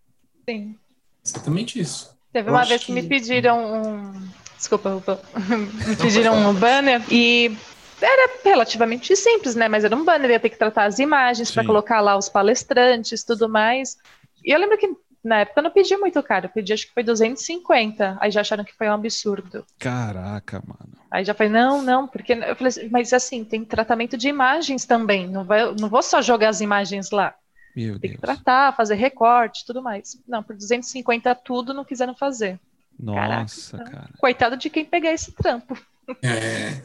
[0.49, 0.75] Sim.
[1.23, 2.17] exatamente isso.
[2.33, 2.91] Teve Eu uma vez que...
[2.91, 4.29] me que- pediram um.
[4.57, 5.19] Desculpa, Rubão.
[5.87, 7.55] me pediram um banner e
[8.01, 9.67] era relativamente simples, né?
[9.67, 13.23] Mas era um banner, ia ter que tratar as imagens para colocar lá os palestrantes,
[13.23, 13.97] tudo mais.
[14.43, 14.89] E eu lembro que
[15.23, 18.17] na época eu não pedi muito caro, eu pedi acho que foi 250.
[18.19, 19.65] Aí já acharam que foi um absurdo.
[19.79, 20.93] Caraca, mano.
[21.09, 24.85] Aí já falei, não, não, porque eu falei, assim, mas assim, tem tratamento de imagens
[24.85, 25.27] também.
[25.27, 27.35] Não, vai, não vou só jogar as imagens lá.
[27.75, 28.21] Meu Tem que Deus.
[28.21, 30.21] tratar, fazer recorte, tudo mais.
[30.27, 32.59] Não, por 250 tudo não quiseram fazer.
[32.99, 33.97] Nossa, Caraca.
[33.97, 34.09] cara.
[34.17, 35.77] Coitado de quem pegar esse trampo.
[36.21, 36.81] É,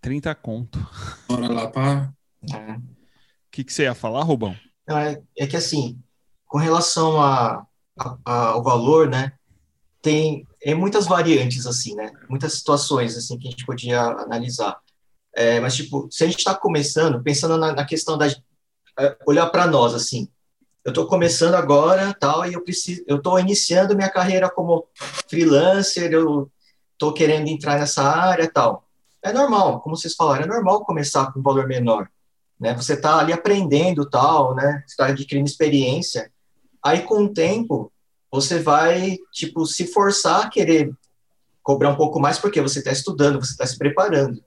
[0.00, 0.78] 30 conto.
[1.28, 2.12] O bora lá para
[2.52, 2.76] É.
[3.50, 4.54] que, que você ia falar, Rubão?
[4.88, 5.98] É, é que assim,
[6.50, 7.64] com relação a,
[7.98, 9.32] a- a- ao valor, né,
[10.02, 14.78] tem é muitas variantes assim, né, muitas situações assim que a gente podia analisar.
[15.34, 19.46] É, mas tipo, se a gente está começando, pensando na, na questão da é, olhar
[19.50, 20.28] para nós assim,
[20.84, 24.88] eu estou começando agora, tal, e eu preciso, eu estou iniciando minha carreira como
[25.28, 26.50] freelancer, eu
[26.94, 28.84] estou querendo entrar nessa área, tal.
[29.22, 32.08] É normal, como vocês falaram, é normal começar com um valor menor
[32.60, 32.74] né?
[32.74, 34.84] Você está ali aprendendo tal, né?
[34.86, 36.30] Está adquirindo experiência.
[36.84, 37.92] Aí, com o tempo,
[38.30, 40.92] você vai, tipo, se forçar a querer
[41.62, 44.42] cobrar um pouco mais porque você está estudando, você está se preparando,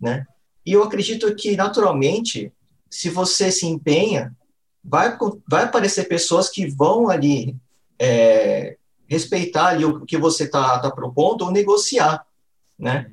[0.00, 0.26] né?
[0.64, 2.52] E eu acredito que, naturalmente,
[2.88, 4.34] se você se empenha,
[4.84, 5.16] vai,
[5.48, 7.56] vai aparecer pessoas que vão ali
[7.98, 8.76] é,
[9.08, 12.24] respeitar ali o que você está tá propondo ou negociar,
[12.78, 13.12] né?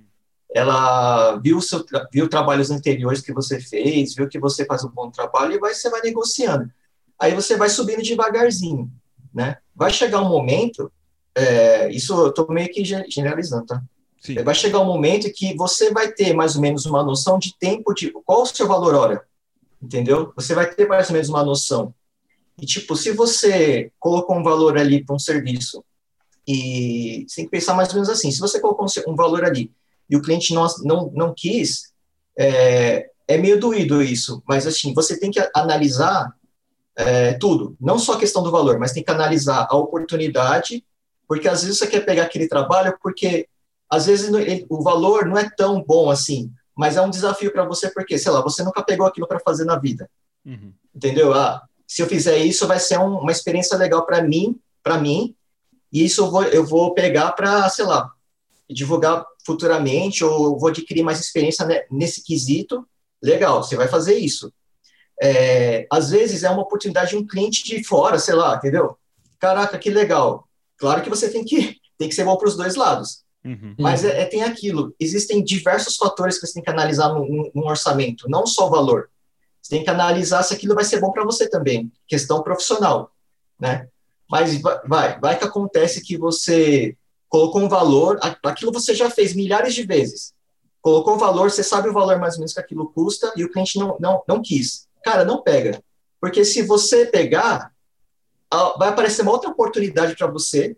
[0.52, 5.12] ela viu seu viu trabalhos anteriores que você fez, viu que você faz um bom
[5.12, 6.70] trabalho e vai você vai negociando.
[7.20, 8.90] Aí você vai subindo devagarzinho,
[9.34, 9.58] né?
[9.76, 10.92] Vai chegar um momento,
[11.36, 13.84] é, isso eu estou meio que generalizando, tá?
[14.22, 14.36] Sim.
[14.44, 17.94] Vai chegar um momento que você vai ter mais ou menos uma noção de tempo
[17.94, 19.24] de qual o seu valor hora,
[19.82, 20.32] entendeu?
[20.36, 21.94] Você vai ter mais ou menos uma noção.
[22.62, 25.84] E tipo, se você colocou um valor ali para um serviço
[26.46, 29.72] e você tem que pensar mais ou menos assim, se você colocou um valor ali
[30.10, 31.94] e o cliente não, não, não quis,
[32.38, 36.34] é, é meio doído isso, mas assim, você tem que analisar
[37.00, 40.84] é, tudo, não só a questão do valor, mas tem que analisar a oportunidade,
[41.26, 43.48] porque às vezes você quer pegar aquele trabalho porque
[43.90, 47.64] às vezes ele, o valor não é tão bom assim, mas é um desafio para
[47.64, 50.10] você porque, sei lá, você nunca pegou aquilo para fazer na vida,
[50.46, 50.74] uhum.
[50.94, 51.34] entendeu?
[51.34, 55.34] Ah, se eu fizer isso, vai ser um, uma experiência legal para mim, para mim,
[55.94, 58.12] e isso eu vou, eu vou pegar para, sei lá,
[58.70, 62.86] divulgar futuramente ou vou adquirir mais experiência nesse quesito,
[63.24, 64.52] legal, você vai fazer isso.
[65.22, 68.98] É, às vezes é uma oportunidade de um cliente de fora, sei lá, entendeu?
[69.40, 70.48] Caraca, que legal.
[70.78, 73.24] Claro que você tem que, tem que ser bom para os dois lados.
[73.44, 73.76] Uhum.
[73.80, 77.68] Mas é, é, tem aquilo, existem diversos fatores que você tem que analisar num, num
[77.68, 79.10] orçamento, não só o valor.
[79.62, 83.12] Você tem que analisar se aquilo vai ser bom para você também, questão profissional,
[83.60, 83.88] né?
[84.30, 86.96] Mas vai, vai que acontece que você
[87.28, 90.34] colocou um valor, aquilo você já fez milhares de vezes.
[90.82, 93.52] Colocou um valor, você sabe o valor mais ou menos que aquilo custa e o
[93.52, 94.88] cliente não, não, não quis.
[95.04, 95.82] Cara, não pega.
[96.20, 97.72] Porque se você pegar,
[98.78, 100.76] vai aparecer uma outra oportunidade para você,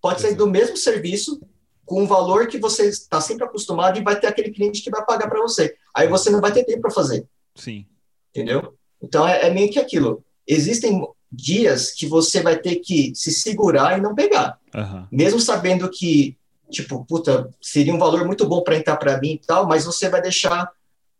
[0.00, 1.40] pode ser do mesmo serviço,
[1.84, 5.04] com um valor que você está sempre acostumado e vai ter aquele cliente que vai
[5.04, 5.76] pagar para você.
[5.94, 7.26] Aí você não vai ter tempo para fazer.
[7.54, 7.86] Sim.
[8.30, 8.74] Entendeu?
[9.02, 10.24] Então é, é meio que aquilo.
[10.46, 14.58] Existem dias que você vai ter que se segurar e não pegar.
[14.74, 15.06] Uhum.
[15.10, 16.36] Mesmo sabendo que,
[16.70, 20.08] tipo, puta, seria um valor muito bom para entrar para mim e tal, mas você
[20.08, 20.70] vai deixar.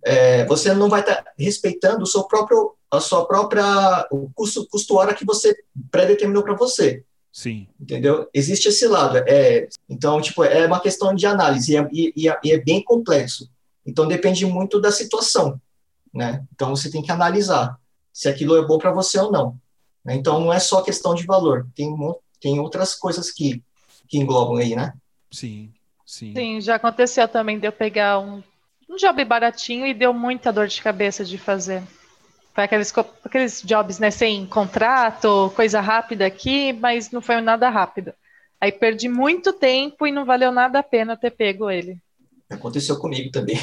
[0.04, 4.66] É, você não vai estar tá respeitando o seu próprio, a sua própria, o custo,
[4.68, 5.56] custo hora que você
[5.90, 7.02] pré-determinou para você.
[7.32, 7.66] Sim.
[7.80, 8.28] Entendeu?
[8.32, 9.18] Existe esse lado.
[9.26, 12.12] É, então, tipo, é uma questão de análise e é, e,
[12.44, 13.50] e é bem complexo.
[13.84, 15.60] Então, depende muito da situação,
[16.12, 16.44] né?
[16.54, 17.78] Então, você tem que analisar
[18.12, 19.58] se aquilo é bom para você ou não.
[20.04, 20.14] Né?
[20.14, 21.66] Então, não é só questão de valor.
[21.74, 21.92] Tem,
[22.40, 23.62] tem outras coisas que,
[24.08, 24.94] que englobam aí, né?
[25.30, 25.72] Sim,
[26.06, 26.32] sim.
[26.34, 28.42] Sim, já aconteceu também de eu pegar um,
[28.88, 31.82] um job baratinho e deu muita dor de cabeça de fazer.
[32.54, 32.92] Foi aqueles,
[33.24, 38.12] aqueles jobs, né, sem contrato, coisa rápida aqui, mas não foi nada rápido.
[38.60, 41.98] Aí perdi muito tempo e não valeu nada a pena ter pego ele.
[42.48, 43.58] Aconteceu comigo também.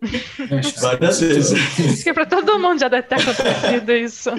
[0.80, 1.78] Várias vezes.
[1.78, 4.30] Acho que para todo mundo já deve ter acontecido isso.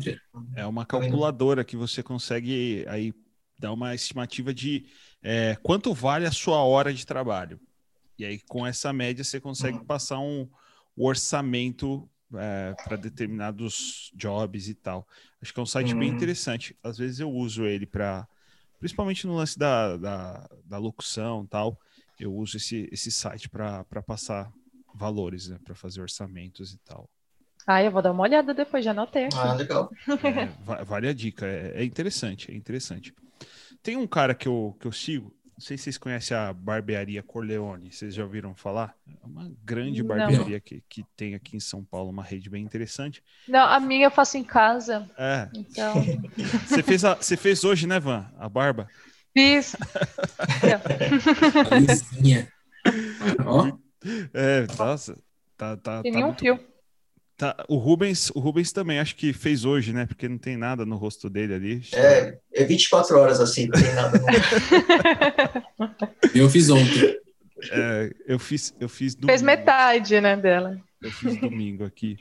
[0.55, 3.13] É uma calculadora que você consegue aí
[3.59, 4.85] dá uma estimativa de
[5.21, 7.59] é, quanto vale a sua hora de trabalho.
[8.17, 9.85] E aí, com essa média, você consegue uhum.
[9.85, 10.47] passar um
[10.95, 15.07] orçamento é, para determinados jobs e tal.
[15.41, 15.99] Acho que é um site uhum.
[15.99, 16.75] bem interessante.
[16.81, 18.27] Às vezes eu uso ele para,
[18.79, 21.79] principalmente no lance da, da, da locução tal,
[22.19, 24.51] eu uso esse, esse site para passar
[24.93, 27.09] valores, né, para fazer orçamentos e tal.
[27.71, 29.25] Ah, eu vou dar uma olhada depois, já anotei.
[29.25, 29.37] Aqui.
[29.37, 29.91] Ah, legal.
[30.07, 33.13] É, vale a dica, é, é interessante, é interessante.
[33.83, 37.21] Tem um cara que eu, que eu sigo, não sei se vocês conhecem a barbearia
[37.21, 38.95] Corleone, vocês já ouviram falar?
[39.07, 43.23] É uma grande barbearia que, que tem aqui em São Paulo, uma rede bem interessante.
[43.47, 45.07] Não, a minha eu faço em casa.
[45.15, 45.47] É.
[45.53, 45.93] Então...
[46.65, 48.31] Você, fez a, você fez hoje, né, Van?
[48.39, 48.87] A barba?
[49.31, 49.75] Fiz.
[53.45, 53.71] Ó.
[54.33, 55.15] É, nossa.
[55.55, 56.39] Tá, tá, tem tá nenhum muito...
[56.39, 56.68] fio.
[57.39, 60.05] Tá, o Rubens, o Rubens também acho que fez hoje, né?
[60.05, 61.81] Porque não tem nada no rosto dele ali.
[61.93, 64.19] É, é 24 horas assim, não tem nada.
[64.19, 64.25] No...
[66.35, 67.17] eu fiz ontem.
[67.71, 69.29] É, eu fiz, eu fiz domingo.
[69.29, 70.77] Fez metade, né, dela.
[71.01, 72.17] Eu fiz domingo aqui.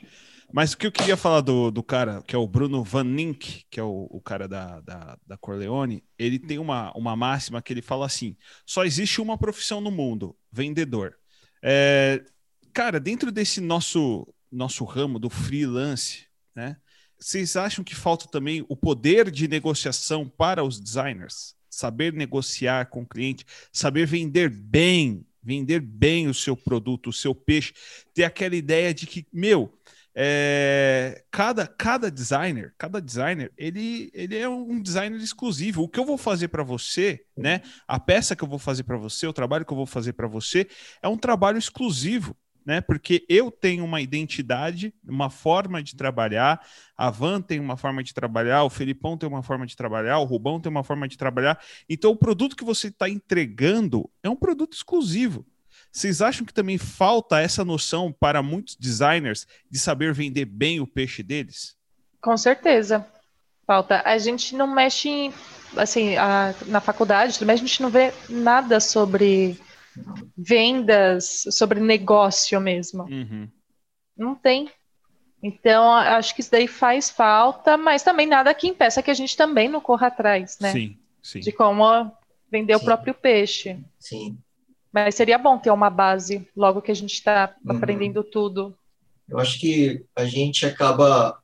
[0.53, 3.65] Mas o que eu queria falar do, do cara, que é o Bruno Van Nink,
[3.69, 7.73] que é o, o cara da, da, da Corleone, ele tem uma, uma máxima que
[7.73, 11.17] ele fala assim: só existe uma profissão no mundo, vendedor.
[11.61, 12.23] É,
[12.73, 16.77] cara, dentro desse nosso nosso ramo do freelance, né?
[17.19, 21.57] Vocês acham que falta também o poder de negociação para os designers?
[21.69, 27.35] Saber negociar com o cliente, saber vender bem, vender bem o seu produto, o seu
[27.35, 27.75] peixe,
[28.15, 29.73] ter aquela ideia de que, meu,
[30.15, 35.83] é, cada, cada designer, cada designer, ele, ele é um designer exclusivo.
[35.83, 37.63] O que eu vou fazer para você, né?
[37.87, 40.27] A peça que eu vou fazer para você, o trabalho que eu vou fazer para
[40.27, 40.69] você,
[41.03, 42.37] é um trabalho exclusivo
[42.69, 42.83] né?
[42.83, 46.61] Porque eu tenho uma identidade, uma forma de trabalhar,
[46.99, 50.25] a Van tem uma forma de trabalhar, o Felipão tem uma forma de trabalhar, o
[50.25, 51.59] Rubão tem uma forma de trabalhar.
[51.89, 55.47] Então, o produto que você está entregando é um produto exclusivo.
[55.91, 60.87] Vocês acham que também falta essa noção para muitos designers de saber vender bem o
[60.87, 61.75] peixe deles?
[62.21, 63.07] Com certeza.
[63.67, 64.03] Falta.
[64.05, 65.33] A gente não mexe,
[65.75, 69.59] assim, a, na faculdade, mas a gente não vê nada sobre
[70.37, 73.05] vendas, sobre negócio mesmo.
[73.05, 73.49] Uhum.
[74.17, 74.71] Não tem.
[75.43, 79.37] Então, acho que isso daí faz falta, mas também nada que impeça que a gente
[79.37, 80.73] também não corra atrás, né?
[80.73, 81.41] Sim, sim.
[81.41, 82.11] De como
[82.51, 82.83] vender sim.
[82.83, 83.79] o próprio peixe.
[83.99, 84.37] Sim.
[84.93, 87.77] Mas seria bom ter uma base logo que a gente está uhum.
[87.77, 88.77] aprendendo tudo.
[89.29, 91.39] Eu acho que a gente acaba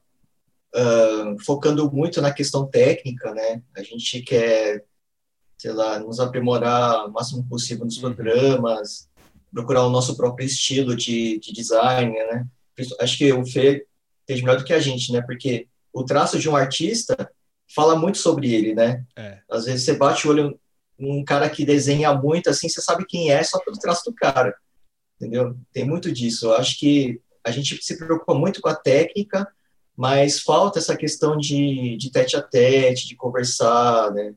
[0.75, 3.63] uh, focando muito na questão técnica, né?
[3.77, 4.85] A gente quer,
[5.65, 8.13] sei lá, nos aprimorar o máximo possível nos uhum.
[8.13, 9.09] programas,
[9.51, 12.47] procurar o nosso próprio estilo de, de design, né?
[13.01, 13.87] Acho que o Fê
[14.27, 15.23] fez melhor do que a gente, né?
[15.23, 17.17] Porque o traço de um artista
[17.75, 19.07] fala muito sobre ele, né?
[19.17, 19.39] É.
[19.51, 20.61] Às vezes você bate o olho
[20.99, 24.55] num cara que desenha muito, assim, você sabe quem é só pelo traço do cara,
[25.17, 25.57] entendeu?
[25.73, 26.49] Tem muito disso.
[26.49, 29.49] Eu acho que a gente se preocupa muito com a técnica,
[29.97, 34.35] mas falta essa questão de, de tete a tete, de conversar, né?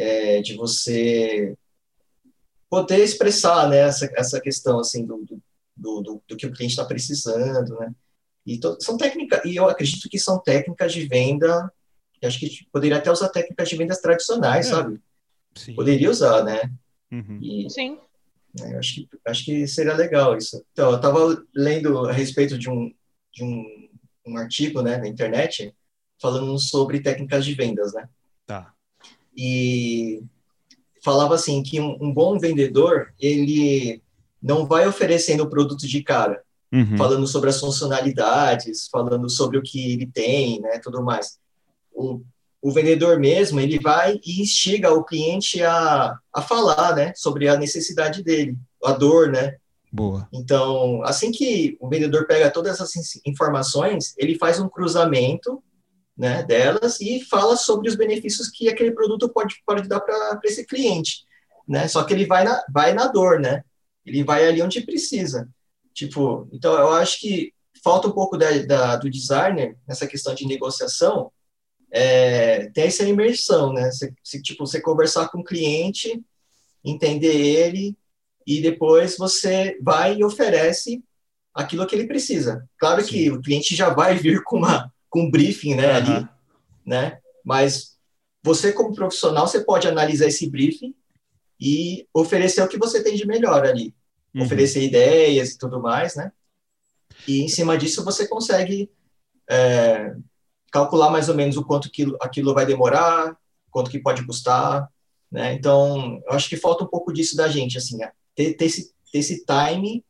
[0.00, 1.56] É, de você
[2.70, 5.24] poder expressar né, essa, essa questão assim do,
[5.76, 7.92] do, do, do que o cliente está precisando, né?
[8.46, 11.70] E to, são técnicas, e eu acredito que são técnicas de venda,
[12.22, 14.70] acho que poderia até usar técnicas de vendas tradicionais, é.
[14.70, 15.00] sabe?
[15.54, 15.74] Sim.
[15.74, 16.70] Poderia usar, né?
[17.10, 17.38] Uhum.
[17.42, 17.98] E, Sim.
[18.58, 20.64] Né, acho, que, acho que seria legal isso.
[20.72, 22.92] Então, eu estava lendo a respeito de um,
[23.32, 23.88] de um,
[24.26, 25.74] um artigo né, na internet
[26.20, 28.08] falando sobre técnicas de vendas, né?
[28.46, 28.74] Tá.
[29.40, 30.20] E
[31.04, 34.02] falava assim que um, um bom vendedor, ele
[34.42, 36.96] não vai oferecendo o produto de cara, uhum.
[36.96, 41.38] falando sobre as funcionalidades, falando sobre o que ele tem, né, tudo mais.
[41.94, 42.20] O,
[42.60, 47.56] o vendedor mesmo, ele vai e instiga o cliente a, a falar, né, sobre a
[47.56, 49.56] necessidade dele, a dor, né.
[49.92, 50.28] Boa.
[50.32, 52.92] Então, assim que o vendedor pega todas essas
[53.24, 55.62] informações, ele faz um cruzamento,
[56.18, 60.66] né, delas e fala sobre os benefícios que aquele produto pode, pode dar para esse
[60.66, 61.24] cliente,
[61.66, 61.86] né.
[61.86, 63.62] Só que ele vai na, vai na dor, né.
[64.04, 65.48] Ele vai ali onde precisa.
[65.94, 67.52] Tipo, então eu acho que
[67.82, 71.30] falta um pouco da, da do designer nessa questão de negociação,
[71.90, 73.90] é, ter essa imersão, né?
[73.90, 76.22] Você, se, tipo, você conversar com o cliente,
[76.84, 77.96] entender ele
[78.46, 81.02] e depois você vai e oferece
[81.54, 82.66] aquilo que ele precisa.
[82.78, 83.08] Claro Sim.
[83.08, 85.96] que o cliente já vai vir com uma com briefing, né, uhum.
[85.96, 86.28] ali,
[86.84, 87.18] né?
[87.44, 87.96] Mas
[88.42, 90.94] você como profissional você pode analisar esse briefing
[91.60, 93.94] e oferecer o que você tem de melhor ali,
[94.34, 94.42] uhum.
[94.42, 96.32] oferecer ideias e tudo mais, né?
[97.26, 98.90] E em cima disso você consegue
[99.50, 100.14] é,
[100.70, 103.36] calcular mais ou menos o quanto aquilo, aquilo vai demorar,
[103.70, 104.88] quanto que pode custar,
[105.30, 105.52] né?
[105.54, 107.98] Então, eu acho que falta um pouco disso da gente, assim,
[108.34, 110.04] ter, ter, esse, ter esse time,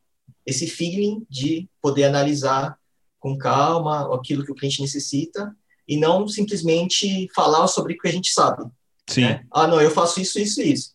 [0.45, 2.79] esse feeling de poder analisar
[3.19, 5.55] com calma aquilo que o cliente necessita
[5.87, 8.65] e não simplesmente falar sobre o que a gente sabe.
[9.09, 9.23] Sim.
[9.23, 9.45] Né?
[9.51, 10.93] Ah, não, eu faço isso, isso e isso.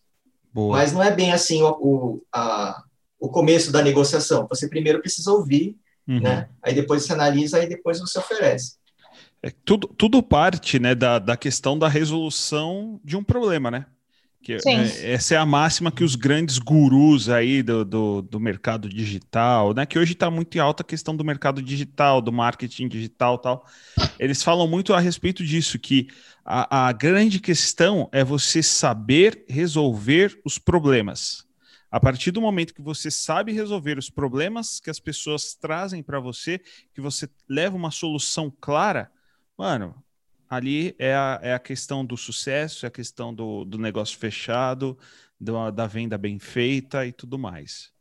[0.53, 0.77] Boa.
[0.77, 2.83] Mas não é bem assim o, o, a,
[3.19, 4.47] o começo da negociação.
[4.49, 5.75] Você primeiro precisa ouvir,
[6.07, 6.21] uhum.
[6.21, 6.47] né?
[6.61, 8.75] Aí depois você analisa e depois você oferece.
[9.41, 13.85] É, tudo, tudo parte né, da, da questão da resolução de um problema, né?
[14.43, 18.89] Que, é, essa é a máxima que os grandes gurus aí do, do, do mercado
[18.89, 19.85] digital, né?
[19.85, 23.65] Que hoje está muito em alta a questão do mercado digital, do marketing digital tal.
[24.19, 26.07] Eles falam muito a respeito disso, que
[26.43, 31.45] a, a grande questão é você saber resolver os problemas.
[31.89, 36.19] A partir do momento que você sabe resolver os problemas que as pessoas trazem para
[36.19, 36.59] você,
[36.93, 39.09] que você leva uma solução clara,
[39.57, 40.02] Mano,
[40.55, 44.97] ali é a, é a questão do sucesso, é a questão do, do negócio fechado,
[45.39, 47.91] do, da venda bem feita e tudo mais.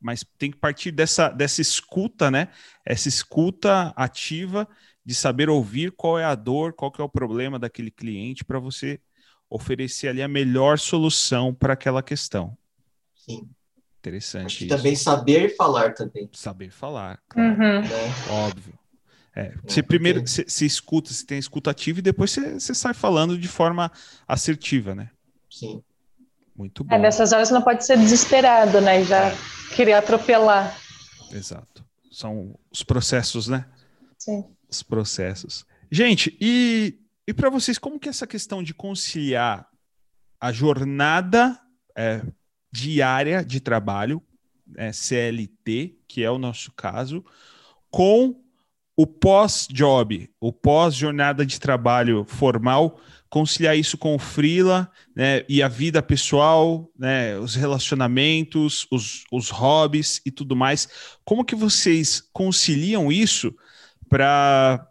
[0.00, 2.48] Mas tem que partir dessa, dessa escuta, né?
[2.84, 4.68] Essa escuta ativa
[5.04, 8.58] de saber ouvir qual é a dor, qual que é o problema daquele cliente para
[8.58, 9.00] você
[9.48, 12.56] oferecer ali a melhor solução para aquela questão.
[13.14, 13.48] Sim.
[13.98, 14.46] Interessante.
[14.46, 16.28] Acho que também saber falar também.
[16.32, 17.50] Saber falar, claro.
[17.50, 17.82] Uhum.
[17.82, 18.30] É.
[18.30, 18.78] Óbvio.
[19.38, 22.94] É, você primeiro se, se, escuta, você tem escuta ativa e depois você, você, sai
[22.94, 23.92] falando de forma
[24.26, 25.10] assertiva, né?
[25.50, 25.82] Sim.
[26.56, 26.94] Muito é, bom.
[26.94, 29.02] É, nessas horas não pode ser desesperado, né?
[29.02, 29.36] E já é.
[29.76, 30.74] querer atropelar.
[31.30, 31.84] Exato.
[32.10, 33.66] São os processos, né?
[34.16, 34.42] Sim.
[34.70, 35.66] Os processos.
[35.92, 39.68] Gente, e, e para vocês, como que é essa questão de conciliar
[40.40, 41.60] a jornada
[41.94, 42.22] é,
[42.72, 44.22] diária de trabalho,
[44.76, 47.22] é, CLT, que é o nosso caso,
[47.90, 48.45] com
[48.96, 55.68] o pós-job, o pós-jornada de trabalho formal, conciliar isso com o freela né, e a
[55.68, 60.88] vida pessoal, né, os relacionamentos, os, os hobbies e tudo mais.
[61.24, 63.54] Como que vocês conciliam isso
[64.08, 64.88] para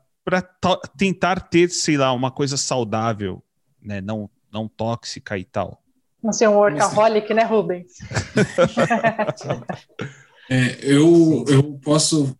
[0.95, 3.43] tentar ter, sei lá, uma coisa saudável,
[3.82, 5.82] né, não, não tóxica e tal?
[6.22, 7.93] Não ser um workaholic, né, Rubens?
[10.49, 12.38] é, eu, eu posso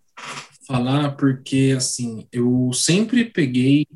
[0.68, 3.88] falar porque, assim, eu sempre peguei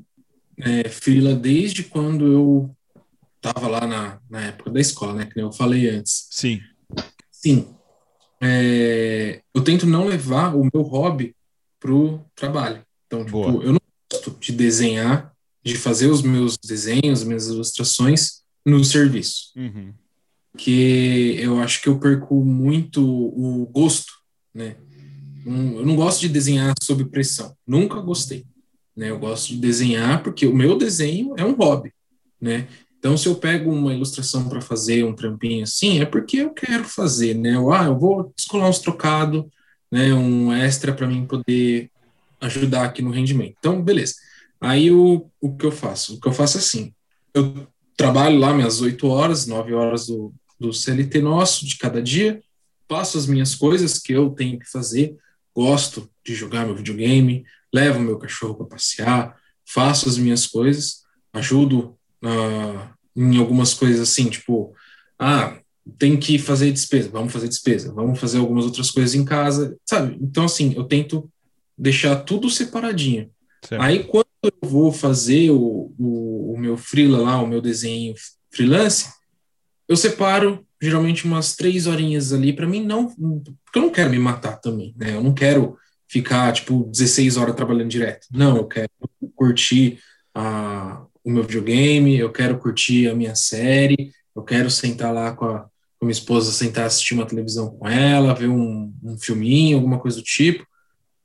[0.58, 2.76] é, frila desde quando eu
[3.38, 5.26] estava lá na, na época da escola, né?
[5.26, 6.28] Que eu falei antes.
[6.30, 6.60] Sim.
[7.32, 7.68] Sim.
[8.42, 11.36] É, eu tento não levar o meu hobby
[11.80, 12.84] pro trabalho.
[13.08, 13.64] Então, tipo, Boa.
[13.64, 13.80] eu não
[14.12, 19.52] gosto de desenhar, de fazer os meus desenhos, minhas ilustrações no serviço.
[19.56, 19.94] Uhum.
[20.58, 24.12] Que eu acho que eu perco muito o gosto,
[24.54, 24.76] né?
[25.50, 27.56] Eu não gosto de desenhar sob pressão.
[27.66, 28.46] Nunca gostei.
[28.96, 29.10] Né?
[29.10, 31.94] Eu gosto de desenhar porque o meu desenho é um hobby,
[32.40, 32.68] né?
[33.00, 36.84] Então, se eu pego uma ilustração para fazer um trampinho assim, é porque eu quero
[36.84, 37.56] fazer, né?
[37.56, 39.46] Eu, ah, eu vou descolar uns trocados,
[39.90, 40.14] né?
[40.14, 41.90] Um extra para mim poder
[42.42, 43.56] ajudar aqui no rendimento.
[43.58, 44.16] Então, beleza.
[44.60, 46.16] Aí, o, o que eu faço?
[46.16, 46.94] O que eu faço é assim,
[47.34, 52.42] eu trabalho lá minhas oito horas, nove horas do, do CLT nosso, de cada dia,
[52.90, 55.16] faço as minhas coisas que eu tenho que fazer,
[55.60, 57.44] gosto de jogar meu videogame,
[57.74, 59.36] levo meu cachorro para passear,
[59.68, 61.04] faço as minhas coisas,
[61.34, 64.74] ajudo uh, em algumas coisas assim, tipo,
[65.20, 65.60] ah,
[65.98, 70.18] tem que fazer despesa, vamos fazer despesa, vamos fazer algumas outras coisas em casa, sabe?
[70.22, 71.30] Então, assim, eu tento
[71.78, 73.30] deixar tudo separadinho.
[73.62, 73.82] Certo.
[73.82, 78.16] Aí, quando eu vou fazer o, o, o meu freela lá, o meu desenho
[78.50, 79.10] freelance,
[79.90, 83.08] eu separo geralmente umas três horinhas ali para mim não
[83.66, 85.78] porque eu não quero me matar também né eu não quero
[86.08, 88.90] ficar tipo 16 horas trabalhando direto não eu quero
[89.36, 90.00] curtir
[90.34, 95.46] a, o meu videogame, eu quero curtir a minha série, eu quero sentar lá com
[95.46, 95.60] a,
[96.00, 100.18] com minha esposa, sentar assistir uma televisão com ela, ver um, um filminho, alguma coisa
[100.18, 100.66] do tipo.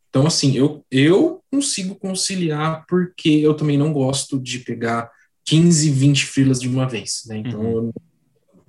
[0.09, 5.11] Então, assim, eu, eu consigo conciliar porque eu também não gosto de pegar
[5.44, 7.38] 15, 20 filas de uma vez, né?
[7.38, 7.72] Então, uhum.
[7.72, 7.94] eu,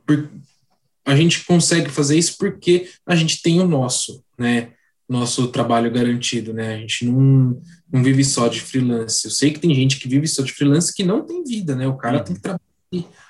[0.06, 0.30] por,
[1.06, 4.72] a gente consegue fazer isso porque a gente tem o nosso, né?
[5.08, 6.76] nosso trabalho garantido, né?
[6.76, 9.26] A gente não, não vive só de freelance.
[9.26, 11.88] Eu sei que tem gente que vive só de freelance que não tem vida, né?
[11.88, 12.62] O cara tem que trabalhar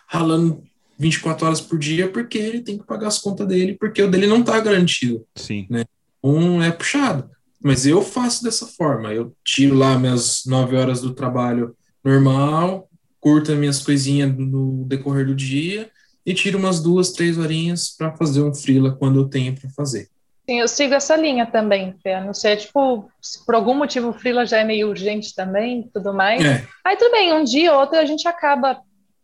[0.07, 0.63] ralando
[0.97, 4.27] 24 horas por dia porque ele tem que pagar as contas dele, porque o dele
[4.27, 5.25] não tá garantido.
[5.35, 5.67] Sim.
[5.69, 5.83] Né?
[6.23, 7.29] Um é puxado.
[7.61, 9.13] Mas eu faço dessa forma.
[9.13, 12.87] Eu tiro lá minhas 9 horas do trabalho normal,
[13.19, 15.89] curto as minhas coisinhas no decorrer do dia
[16.25, 20.09] e tiro umas duas, três horinhas para fazer um freela quando eu tenho para fazer.
[20.47, 22.19] Sim, eu sigo essa linha também, Fê.
[22.21, 26.13] Não sei, tipo, se por algum motivo o Freela já é meio urgente também, tudo
[26.13, 26.43] mais.
[26.43, 26.63] É.
[26.83, 28.79] Aí tudo bem, um dia ou outro a gente acaba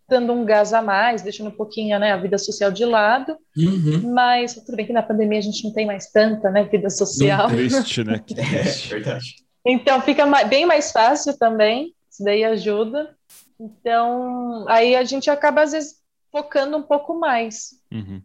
[0.09, 3.37] dando um gás a mais, deixando um pouquinho né, a vida social de lado.
[3.55, 4.11] Uhum.
[4.11, 7.47] Mas tudo bem que na pandemia a gente não tem mais tanta né, vida social.
[7.47, 8.19] Não, triste, né?
[8.25, 8.87] Que triste.
[8.87, 9.35] É, verdade.
[9.63, 13.15] Então fica bem mais fácil também, isso daí ajuda.
[13.59, 16.00] Então, aí a gente acaba, às vezes,
[16.31, 17.79] focando um pouco mais.
[17.91, 18.21] Uhum.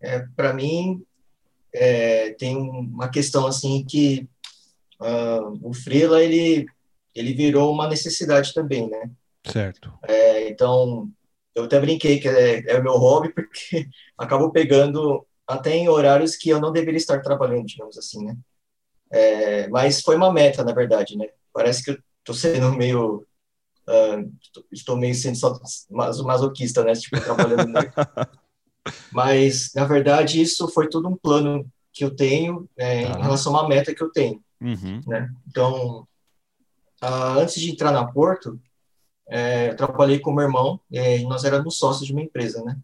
[0.00, 1.04] É, Para mim,
[1.72, 4.28] é, tem uma questão assim que
[5.00, 6.66] uh, o freela ele
[7.14, 9.10] ele virou uma necessidade também, né?
[9.46, 9.92] Certo.
[10.02, 11.08] É, então
[11.54, 13.88] eu até brinquei que é, é o meu hobby porque
[14.18, 18.36] acabo pegando até em horários que eu não deveria estar trabalhando, digamos assim, né?
[19.12, 21.28] É, mas foi uma meta, na verdade, né?
[21.52, 23.24] Parece que eu tô sendo meio
[23.88, 24.32] uh,
[24.72, 25.58] estou meio sendo só
[25.90, 26.94] masoquista, né?
[26.94, 27.72] Tipo, trabalhando
[29.10, 33.62] Mas, na verdade, isso foi tudo um plano que eu tenho é, em relação a
[33.62, 34.42] uma meta que eu tenho.
[34.60, 35.00] Uhum.
[35.06, 35.30] Né?
[35.48, 36.06] Então,
[37.02, 38.60] uh, antes de entrar na Porto,
[39.28, 42.78] é, eu trabalhei com meu irmão é, e nós éramos sócios de uma empresa, né?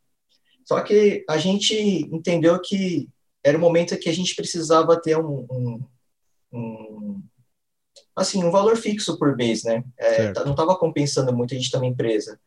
[0.64, 3.08] Só que a gente entendeu que
[3.42, 5.84] era o momento que a gente precisava ter um, um,
[6.52, 7.22] um
[8.20, 9.82] assim, um valor fixo por mês, né?
[9.98, 12.38] É, não estava compensando muito a gente uma empresa.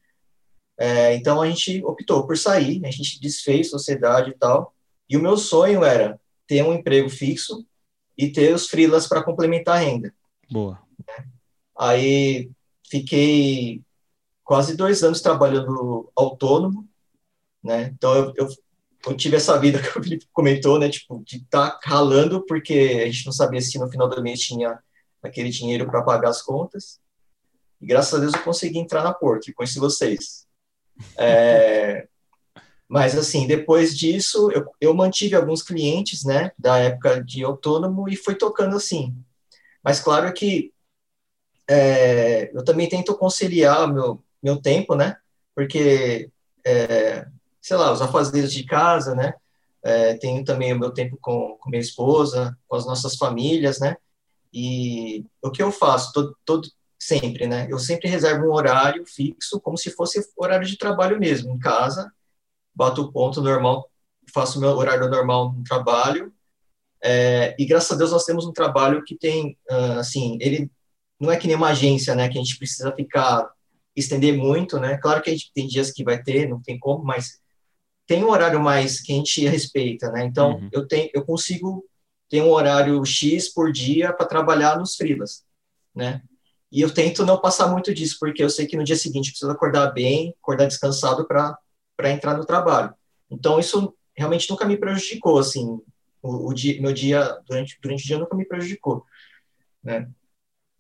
[0.78, 4.74] É, então a gente optou por sair, a gente desfez sociedade e tal.
[5.10, 7.66] E o meu sonho era ter um emprego fixo
[8.18, 10.14] e ter os freelas para complementar a renda.
[10.52, 10.80] Boa.
[11.78, 12.50] Aí
[12.90, 13.82] fiquei
[14.44, 16.88] quase dois anos trabalhando autônomo,
[17.64, 17.92] né?
[17.96, 18.48] Então eu, eu,
[19.08, 20.90] eu tive essa vida que o Felipe comentou, né?
[20.90, 24.40] Tipo, de estar tá ralando porque a gente não sabia se no final do mês
[24.40, 24.80] tinha
[25.24, 27.00] aquele dinheiro para pagar as contas.
[27.82, 30.46] E graças a Deus eu consegui entrar na Porto e conheci vocês.
[31.18, 32.08] É,
[32.88, 38.16] mas, assim, depois disso, eu, eu mantive alguns clientes, né, da época de autônomo e
[38.16, 39.16] fui tocando assim.
[39.84, 40.72] Mas, claro que
[41.68, 45.18] é, eu também tento conciliar meu, meu tempo, né,
[45.56, 46.30] porque,
[46.66, 47.26] é,
[47.62, 49.34] sei lá, os afazeres de casa, né,
[49.84, 53.98] é, tenho também o meu tempo com, com minha esposa, com as nossas famílias, né,
[54.54, 57.68] e o que eu faço todo, todo, sempre, né?
[57.70, 62.12] Eu sempre reservo um horário fixo, como se fosse horário de trabalho mesmo, em casa,
[62.74, 63.90] bato o ponto normal,
[64.34, 66.32] faço meu horário normal no trabalho,
[67.06, 70.72] É, e graças a Deus nós temos um trabalho que tem, uh, assim, ele
[71.20, 73.52] não é que nem uma agência, né, que a gente precisa ficar,
[73.94, 77.04] estender muito, né, claro que a gente tem dias que vai ter, não tem como,
[77.04, 77.42] mas
[78.08, 80.70] tem um horário mais que a gente respeita, né, então uhum.
[80.72, 81.84] eu tenho, eu consigo
[82.34, 85.44] ter um horário X por dia para trabalhar nos freelas,
[85.94, 86.20] né,
[86.72, 89.52] e eu tento não passar muito disso, porque eu sei que no dia seguinte preciso
[89.52, 92.92] acordar bem, acordar descansado para entrar no trabalho.
[93.30, 95.80] Então, isso realmente nunca me prejudicou, assim,
[96.20, 99.06] o, o dia, meu dia, durante, durante o dia nunca me prejudicou,
[99.84, 100.10] né?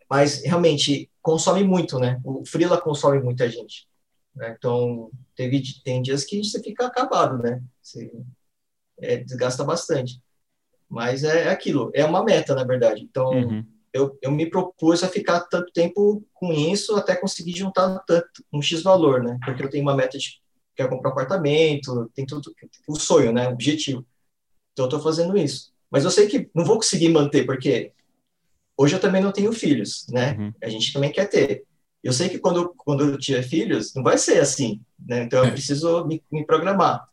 [0.09, 2.19] Mas, realmente, consome muito, né?
[2.23, 3.87] O freela consome muita gente.
[4.35, 4.55] Né?
[4.57, 7.61] Então, teve, tem dias que você fica acabado, né?
[7.79, 8.11] Você
[8.97, 10.19] é, desgasta bastante.
[10.93, 13.01] Mas é, é, aquilo, é uma meta, na verdade.
[13.01, 17.99] Então, uhum eu, eu me propus a ficar tanto tempo com isso até conseguir juntar
[17.99, 19.37] tanto, um X valor, né?
[19.45, 20.41] Porque eu tenho uma meta de
[20.75, 22.51] quero comprar um apartamento, tem tudo,
[22.87, 23.47] o sonho, né?
[23.47, 24.03] O objetivo.
[24.71, 25.71] Então eu tô fazendo isso.
[25.91, 27.91] Mas eu sei que não vou conseguir manter, porque
[28.75, 30.35] hoje eu também não tenho filhos, né?
[30.39, 30.53] Uhum.
[30.63, 31.63] A gente também quer ter.
[32.03, 35.21] Eu sei que quando, quando eu tiver filhos, não vai ser assim, né?
[35.21, 37.07] Então eu preciso me, me programar.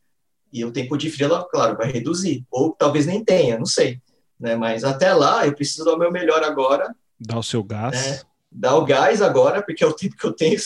[0.53, 2.45] E o tempo de frio, claro, vai reduzir.
[2.51, 4.01] Ou talvez nem tenha, não sei
[4.41, 4.57] né?
[4.57, 6.97] Mas até lá eu preciso dar o meu melhor agora.
[7.21, 7.95] Dar o seu gás.
[7.95, 8.21] Né?
[8.51, 10.59] Dar o gás agora, porque é o tempo que eu tenho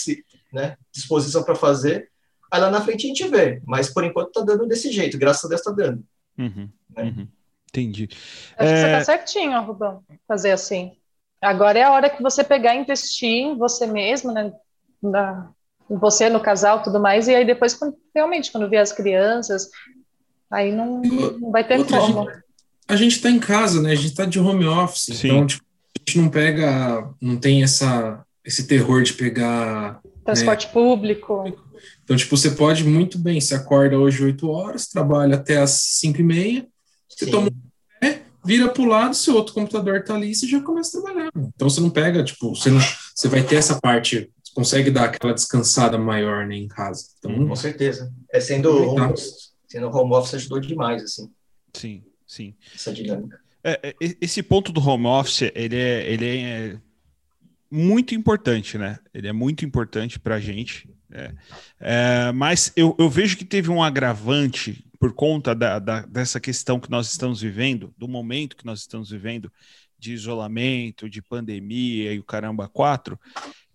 [0.53, 2.09] né, disposição para fazer.
[2.51, 5.45] Aí lá na frente a gente vê, mas por enquanto tá dando desse jeito, graças
[5.45, 6.05] a Deus tá dando.
[6.39, 7.03] Uhum, né?
[7.03, 7.29] uhum.
[7.69, 8.09] Entendi.
[8.57, 8.75] Acho é...
[8.75, 10.93] que você tá certinho, Rubão, fazer assim.
[11.43, 14.53] Agora é a hora que você pegar e investir em você mesmo, né?
[15.03, 15.51] Na,
[15.89, 19.69] você, no casal, tudo mais, e aí depois, quando, realmente, quando vier as crianças,
[20.51, 22.29] aí não, não vai ter Outra como.
[22.87, 23.93] A gente está em casa, né?
[23.93, 25.29] A gente está de home office, Sim.
[25.29, 30.73] então tipo, a gente não pega, não tem essa, esse terror de pegar transporte né?
[30.73, 31.45] público.
[32.03, 35.71] Então, tipo, você pode muito bem, você acorda hoje 8 horas, trabalha até as
[36.01, 36.67] 5 e meia,
[37.09, 37.31] você Sim.
[37.31, 40.61] toma um café, vira para o lado, seu outro computador está ali e você já
[40.61, 41.31] começa a trabalhar.
[41.55, 42.81] Então você não pega, tipo, você, não,
[43.15, 47.09] você vai ter essa parte, consegue dar aquela descansada maior né, em casa.
[47.19, 48.13] Então, Com certeza.
[48.33, 49.15] É sendo home,
[49.69, 51.31] sendo home office ajudou demais, assim.
[51.73, 52.05] Sim.
[52.27, 52.55] Sim.
[52.75, 53.39] Essa dinâmica.
[53.63, 56.79] É, é esse ponto do home office, ele é, ele é
[57.71, 58.99] muito importante, né?
[59.13, 60.89] Ele é muito importante para a gente.
[61.11, 61.33] É.
[61.81, 66.81] É, mas eu, eu, vejo que teve um agravante por conta da, da, dessa questão
[66.81, 69.53] que nós estamos vivendo, do momento que nós estamos vivendo,
[69.99, 73.19] de isolamento, de pandemia e o caramba quatro,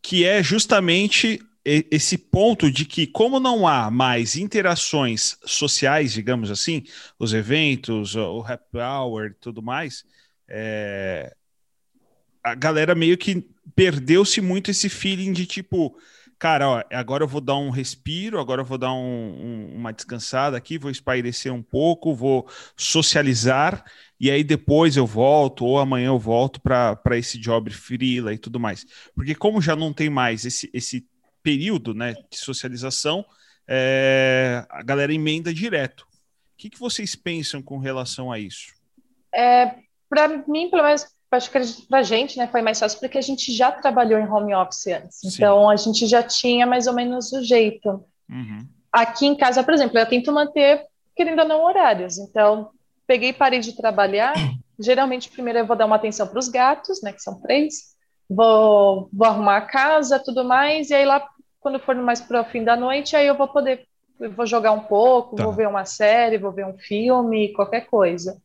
[0.01, 6.83] que é justamente esse ponto de que, como não há mais interações sociais, digamos assim,
[7.17, 10.03] os eventos, o happy hour tudo mais,
[10.47, 11.35] é,
[12.43, 13.45] a galera meio que
[13.75, 15.95] perdeu-se muito esse feeling de tipo,
[16.39, 19.91] cara, ó, agora eu vou dar um respiro, agora eu vou dar um, um, uma
[19.91, 23.83] descansada aqui, vou espairecer um pouco, vou socializar,
[24.19, 28.59] e aí depois eu volto, ou amanhã eu volto para esse job freela e tudo
[28.59, 28.85] mais.
[29.15, 31.07] Porque como já não tem mais esse, esse
[31.41, 33.25] período né, de socialização,
[33.67, 36.01] é, a galera emenda direto.
[36.01, 36.05] O
[36.57, 38.73] que, que vocês pensam com relação a isso?
[39.33, 39.75] É,
[40.09, 43.21] para mim, pelo menos, acho que para a gente né, foi mais fácil porque a
[43.21, 45.19] gente já trabalhou em home office antes.
[45.19, 45.29] Sim.
[45.29, 48.03] Então, a gente já tinha mais ou menos o jeito.
[48.29, 48.67] Uhum.
[48.91, 50.83] Aqui em casa, por exemplo, eu tento manter,
[51.15, 52.17] querendo ou não, horários.
[52.17, 52.71] Então,
[53.09, 54.33] peguei e parei de trabalhar.
[54.79, 57.89] Geralmente, primeiro eu vou dar uma atenção para os gatos, né, que são três
[58.29, 61.27] vou, vou arrumar a casa, tudo mais, e aí lá,
[61.59, 63.85] quando for mais para o fim da noite, aí eu vou poder,
[64.19, 65.43] eu vou jogar um pouco, tá.
[65.43, 68.39] vou ver uma série, vou ver um filme, qualquer coisa.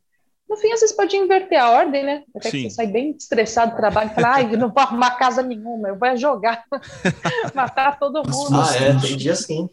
[0.49, 2.23] No fim, às vezes pode inverter a ordem, né?
[2.35, 2.63] Até Sim.
[2.63, 5.89] que você sai bem estressado do trabalho e fala, ai, não vou arrumar casa nenhuma,
[5.89, 6.63] eu vou jogar,
[7.53, 8.55] matar todo mundo.
[8.55, 9.67] Ah, é, tem dia sim.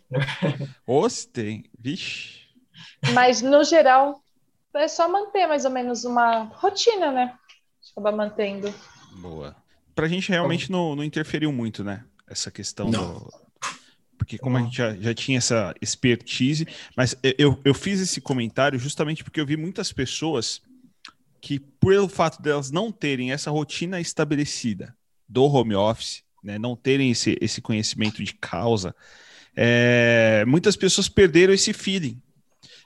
[0.86, 2.42] Os tem, vixe.
[3.12, 4.21] Mas, no geral,
[4.74, 7.38] é só manter mais ou menos uma rotina, né?
[7.90, 8.72] Acabar mantendo.
[9.20, 9.62] Boa
[9.94, 12.04] pra gente realmente não, não interferiu muito, né?
[12.26, 13.14] Essa questão não.
[13.14, 13.32] do.
[14.16, 14.62] Porque como não.
[14.62, 16.66] a gente já, já tinha essa expertise,
[16.96, 20.62] mas eu, eu fiz esse comentário justamente porque eu vi muitas pessoas
[21.40, 24.96] que, pelo fato delas não terem essa rotina estabelecida
[25.28, 28.94] do home office, né, não terem esse, esse conhecimento de causa,
[29.56, 32.22] é, muitas pessoas perderam esse feeling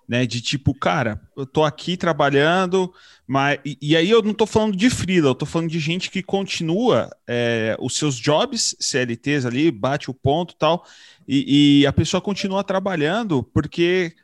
[0.08, 0.26] né?
[0.26, 2.92] De tipo, cara, eu tô aqui trabalhando,
[3.26, 3.58] mas.
[3.64, 6.22] E, e aí eu não tô falando de freela, eu tô falando de gente que
[6.22, 10.84] continua é, os seus jobs CLTs ali, bate o ponto tal,
[11.26, 14.14] e, e a pessoa continua trabalhando porque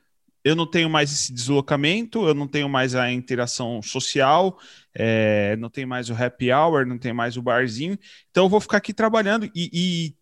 [0.44, 4.58] eu não tenho mais esse deslocamento, eu não tenho mais a interação social,
[4.94, 7.98] é, não tem mais o happy hour, não tem mais o barzinho,
[8.30, 10.14] então eu vou ficar aqui trabalhando e,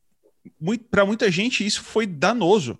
[0.63, 2.79] e para muita gente isso foi danoso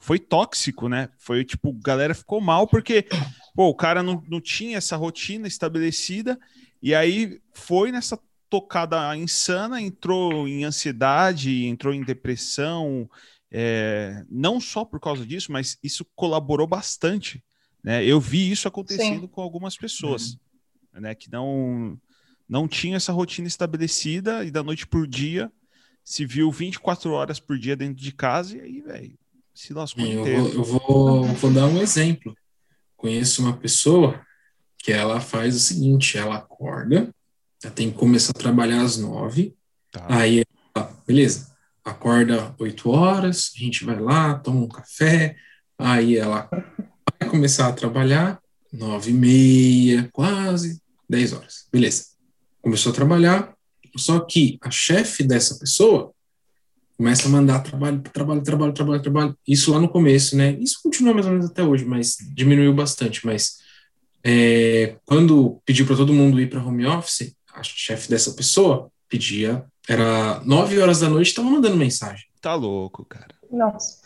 [0.00, 1.10] foi tóxico, né?
[1.18, 3.06] Foi tipo, galera ficou mal porque
[3.54, 6.40] pô, o cara não, não tinha essa rotina estabelecida
[6.82, 13.08] e aí foi nessa tocada insana, entrou em ansiedade, entrou em depressão,
[13.52, 17.44] é, não só por causa disso, mas isso colaborou bastante.
[17.84, 18.04] Né?
[18.04, 19.28] Eu vi isso acontecendo Sim.
[19.28, 20.38] com algumas pessoas,
[20.94, 21.00] uhum.
[21.02, 22.00] né, que não
[22.48, 25.52] não tinha essa rotina estabelecida e da noite por dia
[26.02, 29.16] se viu 24 horas por dia dentro de casa e aí, velho,
[29.60, 30.42] se lascou eu inteiro.
[30.42, 32.34] Vou, eu vou, vou dar um exemplo.
[32.96, 34.18] Conheço uma pessoa
[34.78, 37.14] que ela faz o seguinte, ela acorda,
[37.62, 39.54] ela tem que começar a trabalhar às nove,
[39.92, 40.06] tá.
[40.08, 40.42] aí
[40.74, 41.54] ela, beleza,
[41.84, 45.36] acorda oito horas, a gente vai lá, toma um café,
[45.78, 46.48] aí ela
[47.20, 48.40] vai começar a trabalhar
[48.72, 52.06] nove e meia, quase dez horas, beleza.
[52.62, 53.54] Começou a trabalhar,
[53.96, 56.14] só que a chefe dessa pessoa
[57.00, 59.38] começa a mandar trabalho, trabalho, trabalho, trabalho, trabalho.
[59.48, 60.52] Isso lá no começo, né?
[60.60, 63.24] Isso continua mais ou menos até hoje, mas diminuiu bastante.
[63.24, 63.56] Mas
[64.22, 69.64] é, quando pediu para todo mundo ir para home office, a chefe dessa pessoa pedia,
[69.88, 72.26] era nove horas da noite, estava mandando mensagem.
[72.38, 73.34] Tá louco, cara.
[73.50, 74.02] Nossa.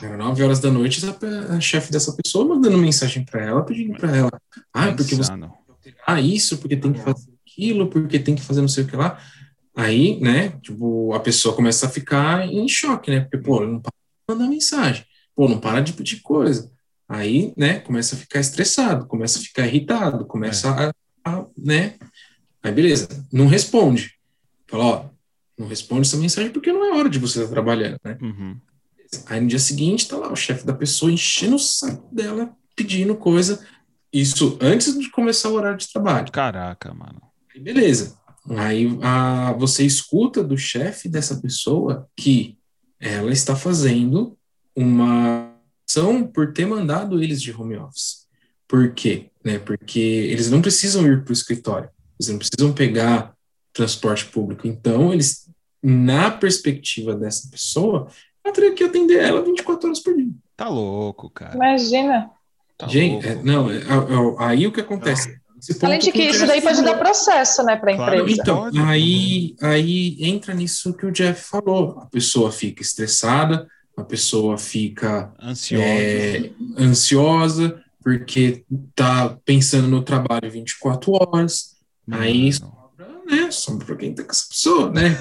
[0.00, 3.98] Era nove horas da noite, a, a chefe dessa pessoa mandando mensagem para ela, pedindo
[3.98, 4.30] para ela,
[4.72, 5.32] ah, porque você
[6.06, 8.94] ah, isso, porque tem que fazer aquilo, porque tem que fazer não sei o que
[8.94, 9.18] lá.
[9.74, 13.20] Aí, né, tipo, a pessoa começa a ficar em choque, né?
[13.20, 15.04] Porque, pô, não para de mandar mensagem,
[15.34, 16.70] pô, não para de pedir coisa.
[17.08, 20.92] Aí, né, começa a ficar estressado, começa a ficar irritado, começa é.
[21.24, 21.94] a, a, né?
[22.62, 24.14] Aí, beleza, não responde.
[24.68, 25.04] Fala, ó,
[25.58, 28.16] não responde essa mensagem porque não é hora de você estar trabalhando, né?
[28.20, 28.56] Uhum.
[29.26, 33.14] Aí no dia seguinte tá lá o chefe da pessoa enchendo o saco dela, pedindo
[33.16, 33.64] coisa.
[34.12, 36.30] Isso antes de começar o horário de trabalho.
[36.32, 37.20] Caraca, mano.
[37.54, 38.16] Aí beleza.
[38.48, 42.58] Aí a, você escuta do chefe dessa pessoa que
[42.98, 44.36] ela está fazendo
[44.74, 45.54] uma
[45.88, 48.26] ação por ter mandado eles de home office.
[48.66, 49.30] Por quê?
[49.44, 49.58] Né?
[49.58, 53.34] Porque eles não precisam ir para o escritório, eles não precisam pegar
[53.72, 54.66] transporte público.
[54.66, 55.50] Então, eles,
[55.82, 58.08] na perspectiva dessa pessoa,
[58.44, 60.32] eu teria que atender ela 24 horas por dia.
[60.56, 61.54] Tá louco, cara.
[61.54, 62.30] Imagina.
[62.76, 65.39] Tá Gente, é, não, é, é, é, aí o que acontece?
[65.82, 68.40] Além de que isso daí pode dar processo, né, para a claro, empresa.
[68.40, 71.98] Então, aí, aí entra nisso que o Jeff falou.
[72.00, 80.50] A pessoa fica estressada, a pessoa fica ansiosa, é, ansiosa porque tá pensando no trabalho
[80.50, 81.76] 24 horas.
[82.06, 83.50] Não, aí sobra, né?
[83.50, 85.16] Sobra para quem tá com essa pessoa, né?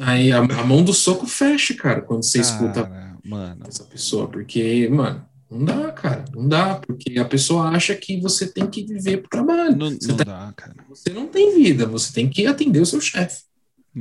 [0.00, 3.64] Aí a, a, mão do soco fecha, cara, quando você cara, escuta mano.
[3.66, 8.46] essa pessoa, porque, mano, não dá, cara, não dá, porque a pessoa acha que você
[8.46, 9.76] tem que viver pro trabalho.
[9.76, 10.74] Não, não tá, dá, cara.
[10.88, 13.46] Você não tem vida, você tem que atender o seu chefe.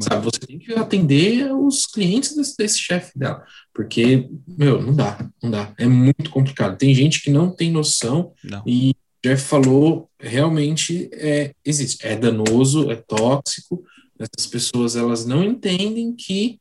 [0.02, 3.46] Sabe, você tem que atender os clientes desse, desse chefe dela.
[3.74, 5.74] Porque, meu, não dá, não dá.
[5.78, 6.78] É muito complicado.
[6.78, 8.62] Tem gente que não tem noção não.
[8.66, 8.96] e o
[9.28, 12.06] Jeff falou, realmente é, existe.
[12.06, 13.84] É danoso, é tóxico.
[14.20, 16.60] Essas pessoas, elas não entendem que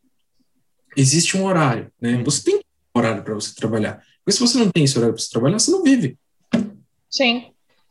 [0.97, 2.23] existe um horário, né?
[2.25, 4.01] Você tem um horário para você trabalhar.
[4.25, 6.17] Porque se você não tem esse horário para você trabalhar, você não vive.
[7.11, 7.47] Sim.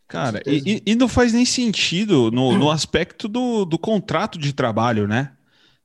[0.07, 5.07] Cara, e, e, não faz nem sentido no, no aspecto do, do contrato de trabalho,
[5.07, 5.31] né?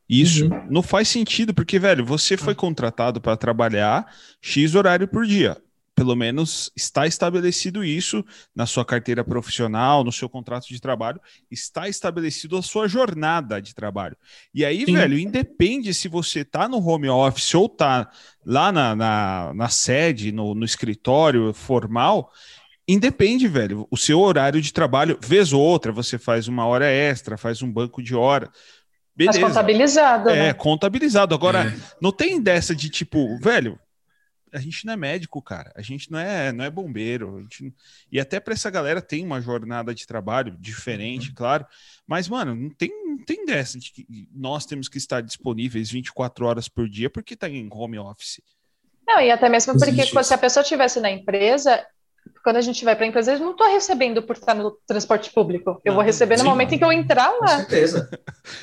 [0.09, 0.67] Isso uhum.
[0.71, 5.57] não faz sentido, porque, velho, você foi contratado para trabalhar X horário por dia.
[5.99, 8.25] Pelo menos está estabelecido isso
[8.55, 11.21] na sua carteira profissional, no seu contrato de trabalho,
[11.51, 14.17] está estabelecido a sua jornada de trabalho.
[14.55, 14.95] E aí, Sim.
[14.95, 18.09] velho, independe se você tá no home office ou tá
[18.47, 22.31] lá na, na, na sede, no, no escritório formal,
[22.91, 23.87] Independe, velho.
[23.91, 27.71] O seu horário de trabalho, vez ou outra, você faz uma hora extra, faz um
[27.71, 28.51] banco de hora.
[29.15, 29.41] Beleza.
[29.41, 30.31] Mas contabilizado.
[30.31, 30.53] É, né?
[30.55, 31.35] contabilizado.
[31.35, 31.75] Agora, é.
[32.01, 33.79] não tem dessa de tipo, velho,
[34.53, 35.73] a gente não é médico, cara.
[35.75, 37.41] A gente não é, não é bombeiro.
[37.43, 37.75] Gente...
[38.11, 41.35] E até para essa galera tem uma jornada de trabalho diferente, uhum.
[41.35, 41.67] claro.
[42.07, 46.47] Mas, mano, não tem, não tem dessa de que nós temos que estar disponíveis 24
[46.47, 48.41] horas por dia porque tá em home office.
[49.07, 51.85] Não, e até mesmo porque se a pessoa estivesse na empresa,
[52.43, 55.33] quando a gente vai para a empresa, eu não estou recebendo por estar no transporte
[55.33, 55.81] público.
[55.85, 57.41] Eu vou receber no sim, momento em que eu entrar lá.
[57.41, 58.09] Com certeza.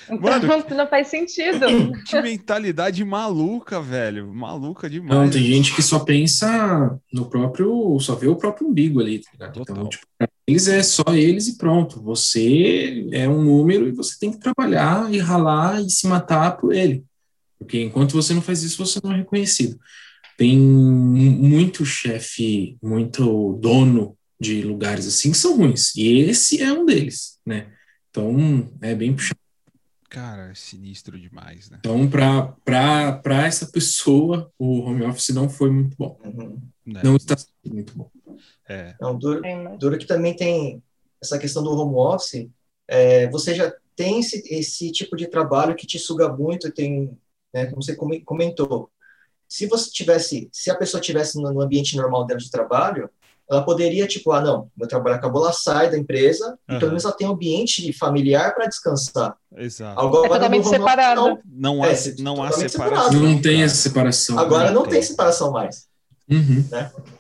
[0.10, 1.68] Então Mano, não faz sentido.
[2.08, 4.34] Que mentalidade maluca, velho.
[4.34, 5.12] Maluca demais.
[5.12, 9.52] Não, tem gente que só pensa no próprio, só vê o próprio umbigo ali, tá
[9.56, 10.08] Então, tipo,
[10.48, 12.02] eles é só eles e pronto.
[12.02, 16.74] Você é um número e você tem que trabalhar e ralar e se matar por
[16.74, 17.04] ele.
[17.60, 19.78] Porque enquanto você não faz isso, você não é reconhecido
[20.38, 25.96] tem muito chefe, muito dono de lugares assim que são ruins.
[25.96, 27.72] E esse é um deles, né?
[28.10, 29.40] Então, é bem puxado.
[30.10, 31.78] Cara, é sinistro demais, né?
[31.80, 36.18] Então, para essa pessoa, o home office não foi muito bom.
[36.24, 36.62] Uhum.
[36.86, 37.02] Né?
[37.04, 38.10] Não está sendo muito bom.
[38.70, 40.82] É, Não, duro, Sim, duro que também tem
[41.22, 42.48] essa questão do home office.
[42.88, 47.18] é, você já tem esse, esse tipo de trabalho que te suga muito, tem,
[47.54, 48.90] né, como você come- comentou.
[49.48, 53.10] Se você tivesse, se a pessoa tivesse no, ambiente normal dela de trabalho,
[53.50, 56.80] ela poderia, tipo, ah, não, meu trabalho acabou, ela sai da empresa e Aham.
[56.80, 59.36] pelo menos ela tem um ambiente familiar para descansar.
[59.56, 60.00] exato.
[60.00, 61.22] Agora, É totalmente separado.
[61.22, 61.40] não.
[61.46, 62.70] Não há, É, se- não há separação.
[62.70, 63.20] separado.
[63.20, 64.40] Não tem essa separação.
[64.40, 65.04] Agora Não não tem tem.
[65.04, 65.86] separação mais.
[66.28, 66.66] Uhum.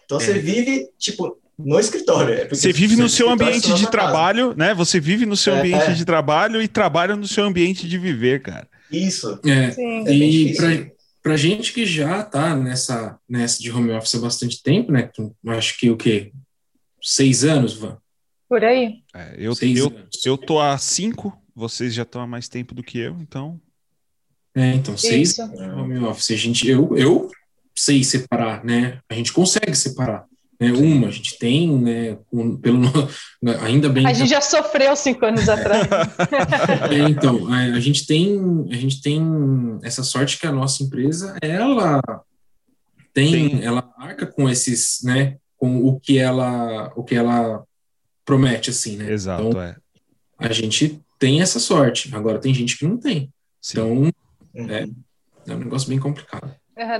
[0.05, 0.19] Então É.
[0.25, 2.33] você vive, tipo, no escritório.
[2.33, 3.91] É Você vive no seu ambiente de na casa.
[3.91, 4.73] trabalho, né?
[4.73, 5.59] Você vive no seu É.
[5.59, 8.67] ambiente de trabalho e trabalha no seu ambiente de viver, cara.
[8.91, 9.39] Isso.
[9.45, 10.07] É, Sim.
[10.07, 10.91] É e difícil.
[11.25, 15.09] Para gente que já tá nessa, nessa de home office há bastante tempo, né?
[15.47, 16.31] Acho que o quê?
[17.01, 17.97] Seis anos, Van?
[18.47, 19.01] Por aí.
[19.11, 20.23] É, eu, Seis eu, anos.
[20.23, 23.59] eu tô há cinco, vocês já estão há mais tempo do que eu, então.
[24.53, 25.41] É, então, seis Isso.
[25.41, 26.29] anos de home office.
[26.29, 27.31] A gente, eu, eu
[27.75, 28.99] sei separar, né?
[29.09, 30.27] A gente consegue separar.
[30.59, 30.71] Né?
[30.71, 32.17] Uma, a gente tem, né?
[32.31, 32.79] um- pelo,
[33.61, 35.85] ainda bem A gente já sofreu cinco anos atrás.
[36.91, 38.39] É, então, a, a gente tem
[38.71, 39.21] a gente tem
[39.83, 42.01] essa sorte que a nossa empresa ela
[43.13, 43.63] tem, Tem.
[43.63, 47.63] ela arca com esses, né, com o que ela o que ela
[48.25, 49.11] promete assim, né?
[49.11, 49.75] Exato, Então, é.
[50.39, 52.13] a gente tem essa sorte.
[52.13, 53.29] Agora tem gente que não tem.
[53.61, 53.71] Sim.
[53.71, 54.11] Então,
[54.55, 54.69] Uhum.
[54.69, 54.87] É.
[55.47, 56.53] é um negócio bem complicado.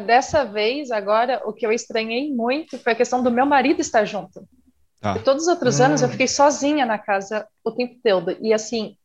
[0.06, 4.06] Dessa vez, agora, o que eu estranhei muito foi a questão do meu marido estar
[4.06, 4.48] junto.
[5.02, 5.86] Porque Todos os outros Hum.
[5.86, 8.38] anos eu fiquei sozinha na casa o tempo todo.
[8.42, 8.96] E assim,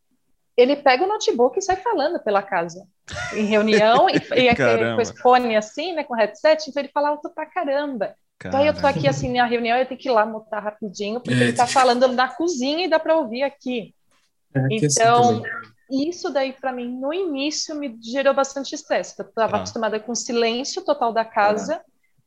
[0.57, 2.87] ele pega o notebook e sai falando pela casa.
[3.35, 7.11] Em reunião, e, e é com esse fone assim, né, com headset, então ele fala
[7.11, 8.15] alto pra caramba.
[8.47, 10.63] Então aí eu tô Cara, aqui assim na reunião, eu tenho que ir lá mutar
[10.63, 13.95] rapidinho, porque É, ele tá falando na cozinha e dá pra ouvir aqui.
[14.55, 15.43] É, que assim
[15.91, 19.15] Isso daí para mim no início me gerou bastante estresse.
[19.19, 19.57] Eu estava Tá.
[19.59, 21.81] acostumada com o silêncio total da casa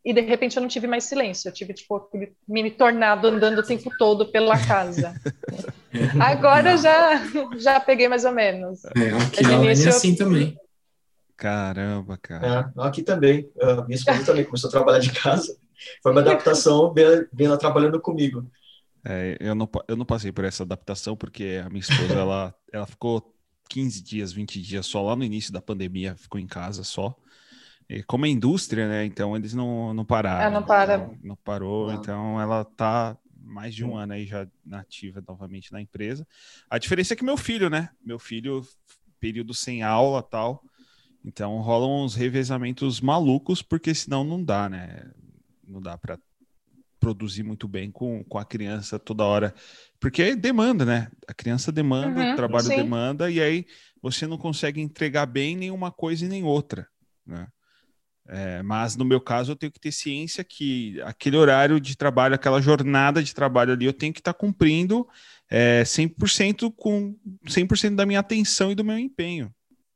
[0.06, 1.48] e de repente eu não tive mais silêncio.
[1.50, 5.14] Eu tive tipo aquele mini tornado andando o tempo todo pela casa.
[6.20, 7.22] Agora já
[7.58, 8.84] já peguei mais ou menos.
[8.86, 10.58] É, aqui é início eu- assim também.
[11.38, 12.74] caramba, cara.
[12.78, 13.50] É, aqui também.
[13.62, 15.56] A minha esposa também começou a trabalhar de casa.
[16.02, 17.06] Foi uma adaptação bem,
[17.40, 18.46] ela trabalhando comigo.
[19.06, 22.86] É, eu, não, eu não passei por essa adaptação porque a minha esposa ela, ela
[22.88, 23.33] ficou
[23.70, 27.16] 15 dias, 20 dias só lá no início da pandemia, ficou em casa só.
[27.90, 29.06] E como é indústria, né?
[29.06, 30.48] Então eles não, não pararam.
[30.48, 30.98] Ah, não para.
[30.98, 31.96] Não, não parou, Não.
[31.96, 36.26] então ela tá mais de um ano aí já nativa novamente na empresa.
[36.70, 37.90] A diferença é que meu filho, né?
[38.04, 38.66] Meu filho,
[39.20, 40.64] período sem aula tal.
[41.26, 45.12] Então rolam uns revezamentos malucos, porque senão não dá, né?
[45.66, 46.18] Não dá para
[47.00, 49.54] produzir muito bem com, com a criança toda hora.
[50.04, 51.10] Porque demanda, né?
[51.26, 52.76] A criança demanda, Uhum, o trabalho sim.
[52.76, 53.66] demanda, e aí
[54.02, 56.86] você não consegue entregar bem nenhuma coisa e nem outra,
[57.26, 57.48] né?
[58.28, 62.36] É, mas no meu caso eu tenho que ter ciência que aquele horário de trabalho,
[62.36, 65.08] aquela jornada de trabalho ali, eu tenho que estar cumprindo
[65.50, 69.54] é, 100% com 100% da minha atenção e do meu empenho.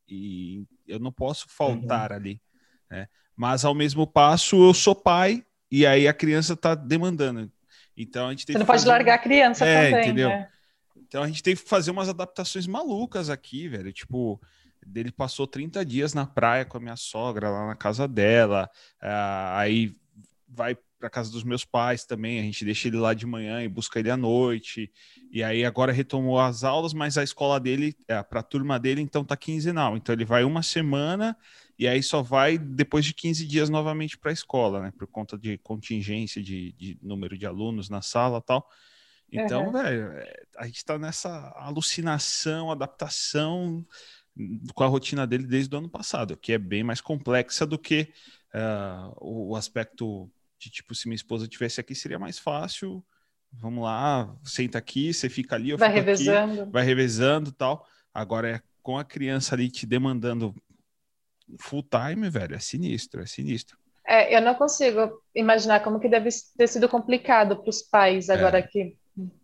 [0.07, 2.41] E eu não posso faltar ali.
[2.89, 3.07] Né?
[3.35, 7.51] Mas ao mesmo passo eu sou pai e aí a criança está demandando.
[7.97, 10.05] Então a gente tem Você não que pode fazer- largar a criança É, também.
[10.05, 10.29] entendeu?
[10.29, 10.47] né?
[11.07, 13.91] então a gente teve que fazer umas adaptações malucas aqui, velho.
[13.93, 14.39] Tipo,
[14.95, 18.69] ele passou 30 dias na praia com a minha sogra lá na casa dela.
[19.01, 19.95] ah, aí
[20.47, 22.39] vai para casa dos meus pais também.
[22.39, 24.91] A gente deixa ele lá de manhã e busca ele à noite.
[25.31, 28.99] E aí agora retomou as aulas, mas a escola dele, é, para a turma dele,
[29.01, 29.95] então tá quinzenal.
[29.95, 31.37] Então ele vai uma semana
[31.77, 34.91] e aí só vai depois de 15 dias novamente para a escola, né?
[34.97, 38.69] Por conta de contingência de, de número de alunos na sala e tal.
[39.31, 39.71] Então, Uhum.
[39.71, 43.85] velho, é, a gente tá nessa alucinação, adaptação
[44.73, 48.13] com a rotina dele desde o ano passado, que é bem mais complexa do que
[48.53, 53.03] ah, o, o aspecto de tipo, se minha esposa tivesse aqui, seria mais fácil.
[53.51, 56.71] Vamos lá, senta aqui, você fica ali, eu Vai fico aqui, revezando.
[56.71, 57.85] vai revezando e tal.
[58.13, 60.55] Agora é com a criança ali te demandando
[61.59, 63.77] full time, velho, é sinistro, é sinistro.
[64.07, 68.57] É, eu não consigo imaginar como que deve ter sido complicado para os pais agora
[68.57, 68.61] É.
[68.61, 68.95] aqui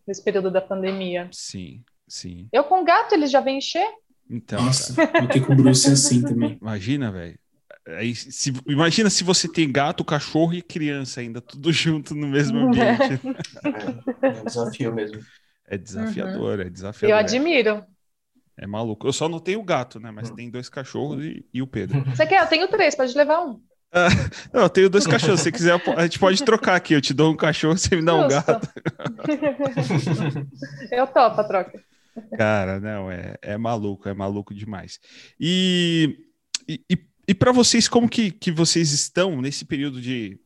[0.06, 1.28] nesse período da pandemia.
[1.32, 2.48] Sim, sim.
[2.52, 3.86] Eu com gato, eles já vêm encher?
[4.30, 6.56] Então, Nossa, aqui com o Bruce é assim também.
[6.60, 7.38] imagina, velho.
[7.86, 12.58] Aí, se, imagina se você tem gato, cachorro e criança ainda, tudo junto no mesmo
[12.68, 13.20] ambiente.
[14.22, 15.20] É, é um desafio mesmo.
[15.66, 17.16] É desafiador, é Eu desafiador.
[17.16, 17.20] é.
[17.20, 17.84] admiro.
[18.56, 19.06] É maluco.
[19.06, 20.10] Eu só não tenho gato, né?
[20.10, 22.04] Mas tem dois cachorros e, e o Pedro.
[22.14, 22.42] Você quer?
[22.42, 23.60] Eu tenho três, pode levar um.
[24.52, 25.40] Não, eu tenho dois cachorros.
[25.40, 26.94] Se quiser, a gente pode trocar aqui.
[26.94, 28.46] Eu te dou um cachorro, você me dá um Justo.
[28.46, 28.68] gato.
[30.90, 31.80] eu topo a troca.
[32.36, 35.00] Cara, não, é, é maluco, é maluco demais.
[35.38, 36.16] E,
[36.68, 36.80] e,
[37.26, 40.38] e para vocês, como que, que vocês estão nesse período de.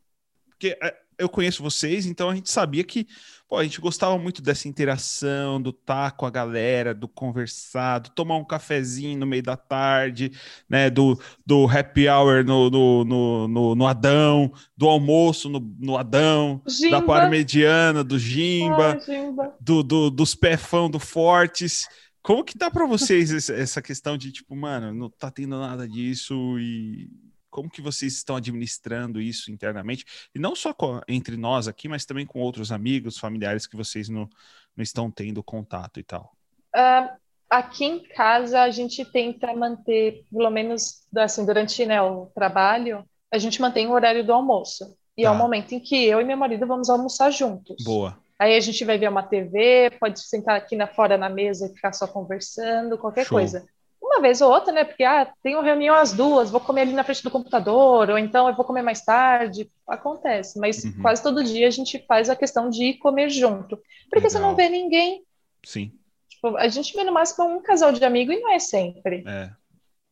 [0.50, 3.06] Porque é, eu conheço vocês, então a gente sabia que
[3.48, 8.10] pô, a gente gostava muito dessa interação, do estar com a galera, do conversar, do
[8.10, 10.30] tomar um cafezinho no meio da tarde,
[10.68, 10.90] né?
[10.90, 16.60] Do, do happy hour no, no, no, no, no Adão, do almoço no, no Adão,
[16.68, 17.00] Gimba.
[17.00, 19.54] da parmediana, do Gimba, Gimba.
[19.58, 21.88] Do, do, dos pé-fão do Fortes.
[22.20, 26.58] Como que tá para vocês essa questão de tipo, mano, não tá tendo nada disso
[26.58, 27.08] e
[27.50, 30.04] como que vocês estão administrando isso internamente?
[30.34, 34.08] E não só com, entre nós aqui, mas também com outros amigos, familiares que vocês
[34.08, 34.28] não,
[34.76, 36.32] não estão tendo contato e tal.
[36.74, 37.16] Uh,
[37.48, 43.38] aqui em casa a gente tenta manter, pelo menos assim, durante né, o trabalho, a
[43.38, 44.96] gente mantém o horário do almoço.
[45.16, 45.28] E tá.
[45.28, 47.82] é o momento em que eu e meu marido vamos almoçar juntos.
[47.84, 48.18] Boa.
[48.38, 51.74] Aí a gente vai ver uma TV, pode sentar aqui na fora na mesa e
[51.74, 53.36] ficar só conversando, qualquer Show.
[53.36, 53.66] coisa
[54.08, 54.84] uma vez ou outra, né?
[54.84, 58.48] Porque ah, tenho reunião às duas, vou comer ali na frente do computador, ou então
[58.48, 59.70] eu vou comer mais tarde.
[59.86, 61.02] Acontece, mas uhum.
[61.02, 63.76] quase todo dia a gente faz a questão de ir comer junto.
[64.10, 64.30] Porque Legal.
[64.30, 65.22] você não vê ninguém.
[65.64, 65.92] Sim.
[66.28, 69.24] Tipo, a gente vê no máximo um casal de amigo e não é sempre.
[69.26, 69.50] É.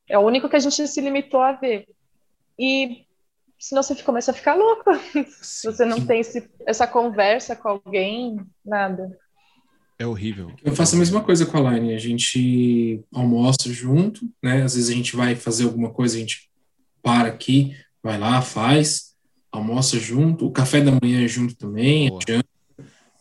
[0.09, 1.87] É o único que a gente se limitou a ver.
[2.59, 3.05] E
[3.59, 4.91] senão você começa a ficar louco.
[5.43, 9.19] Se você não tem esse, essa conversa com alguém, nada.
[9.99, 10.53] É horrível.
[10.63, 11.95] Eu faço a mesma coisa com a Line.
[11.95, 14.63] A gente almoça junto, né?
[14.63, 16.51] Às vezes a gente vai fazer alguma coisa, a gente
[17.03, 19.15] para aqui, vai lá, faz,
[19.51, 20.47] almoça junto.
[20.47, 22.49] O café da manhã é junto também, janta,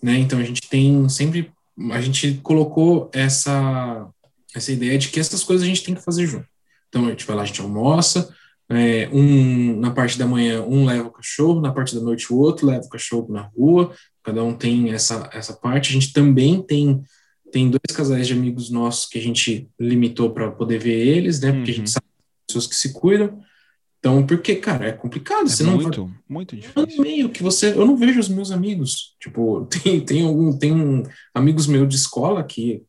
[0.02, 0.18] né?
[0.18, 1.52] Então a gente tem sempre.
[1.92, 4.08] A gente colocou essa,
[4.54, 6.48] essa ideia de que essas coisas a gente tem que fazer junto.
[6.90, 8.34] Então a gente vai lá, a gente almoça,
[8.70, 12.38] é, um na parte da manhã um leva o cachorro, na parte da noite o
[12.38, 13.94] outro leva o cachorro na rua,
[14.26, 15.90] cada um tem essa, essa parte.
[15.90, 17.04] A gente também tem
[17.52, 21.54] tem dois casais de amigos nossos que a gente limitou para poder ver eles, né?
[21.54, 21.76] Porque uhum.
[21.76, 21.94] a gente uhum.
[21.94, 22.06] sabe
[22.46, 23.40] pessoas que se cuidam.
[24.00, 25.46] Então, porque, cara, é complicado.
[25.46, 26.16] É você muito, não vai...
[26.28, 27.02] muito difícil.
[27.02, 29.16] meio que você, eu não vejo os meus amigos.
[29.22, 31.04] Tipo, tem tem algum tem um,
[31.34, 32.84] amigos meus de escola que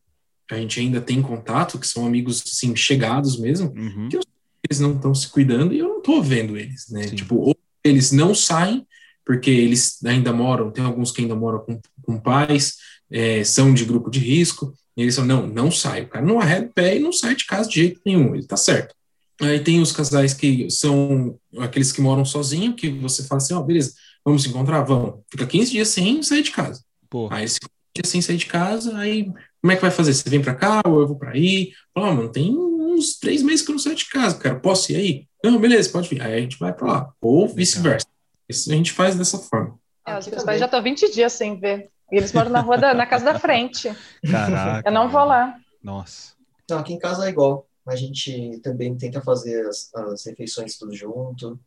[0.50, 4.08] a gente ainda tem contato, que são amigos assim chegados mesmo, uhum.
[4.08, 4.22] que eu,
[4.68, 7.04] eles não estão se cuidando e eu não tô vendo eles, né?
[7.04, 7.14] Sim.
[7.14, 8.84] Tipo, ou eles não saem
[9.26, 12.76] porque eles ainda moram, tem alguns que ainda moram com, com pais,
[13.10, 16.40] é, são de grupo de risco, e eles falam, não, não sai, o cara não
[16.40, 18.94] arreda o pé e não sai de casa de jeito nenhum, ele tá certo.
[19.42, 23.58] Aí tem os casais que são aqueles que moram sozinho, que você fala assim, ó,
[23.58, 23.92] oh, beleza,
[24.24, 24.82] vamos se encontrar?
[24.82, 25.20] Vamos.
[25.30, 26.82] Fica 15 dias sem sair de casa.
[27.10, 27.36] Porra.
[27.36, 27.58] Aí, 15
[27.94, 30.14] dias sem sair de casa, aí como é que vai fazer?
[30.14, 31.72] Você vem para cá ou eu vou para aí?
[31.92, 34.92] Fala, oh, mano, tem uns três meses que eu não saio de casa, cara, posso
[34.92, 35.26] ir aí?
[35.42, 36.22] Não, beleza, pode vir.
[36.22, 37.12] Aí a gente vai para lá.
[37.20, 38.06] Ou vice-versa.
[38.48, 39.78] Isso a gente faz dessa forma.
[40.06, 41.90] É, os meus pais já estão 20 dias sem ver.
[42.12, 43.90] E eles moram na rua da, na casa da frente.
[44.30, 44.88] Caraca.
[44.88, 45.58] Eu não vou lá.
[45.82, 46.34] Nossa.
[46.70, 47.66] Não, aqui em casa é igual.
[47.86, 51.58] A gente também tenta fazer as, as refeições tudo junto.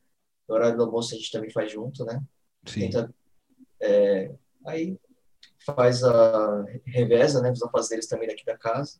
[0.48, 2.22] No horário do almoço a gente também faz junto, né?
[2.66, 2.82] Sim.
[2.82, 3.14] Tenta,
[3.82, 4.32] é,
[4.66, 4.98] aí
[5.66, 7.52] faz a reveza, né?
[7.52, 9.00] Os afazeres também daqui da casa.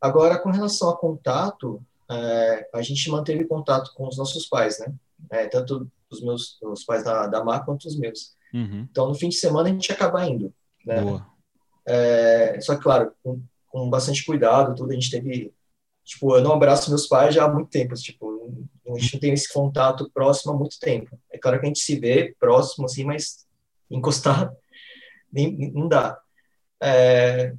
[0.00, 4.92] Agora, com relação a contato, é, a gente manteve contato com os nossos pais, né?
[5.30, 8.34] É, tanto os meus os pais da, da Mar quanto os meus.
[8.52, 8.86] Uhum.
[8.90, 10.52] Então, no fim de semana, a gente acaba indo.
[10.84, 11.00] Né?
[11.00, 11.26] Boa.
[11.86, 15.52] É, só que, claro, com, com, bastante cuidado, tudo, a gente teve...
[16.04, 18.52] Tipo, eu não abraço meus pais já há muito tempo, tipo,
[18.88, 21.16] a gente não tem esse contato próximo há muito tempo.
[21.30, 23.46] É claro que a gente se vê próximo, assim, mas
[23.88, 24.52] encostar
[25.32, 26.18] nem, não dá.
[26.82, 27.54] É,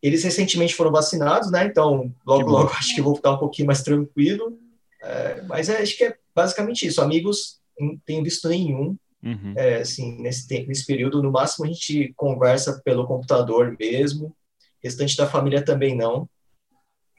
[0.00, 1.64] eles recentemente foram vacinados, né?
[1.64, 4.56] Então, logo, logo, acho que vou ficar um pouquinho mais tranquilo.
[5.02, 7.00] É, mas é, acho que é basicamente isso.
[7.00, 8.96] Amigos não tenho visto nenhum.
[9.22, 9.54] Uhum.
[9.56, 14.34] É, assim, nesse, tempo, nesse período, no máximo a gente conversa pelo computador mesmo, o
[14.82, 16.28] restante da família também não.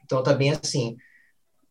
[0.04, 0.96] Então tá bem assim.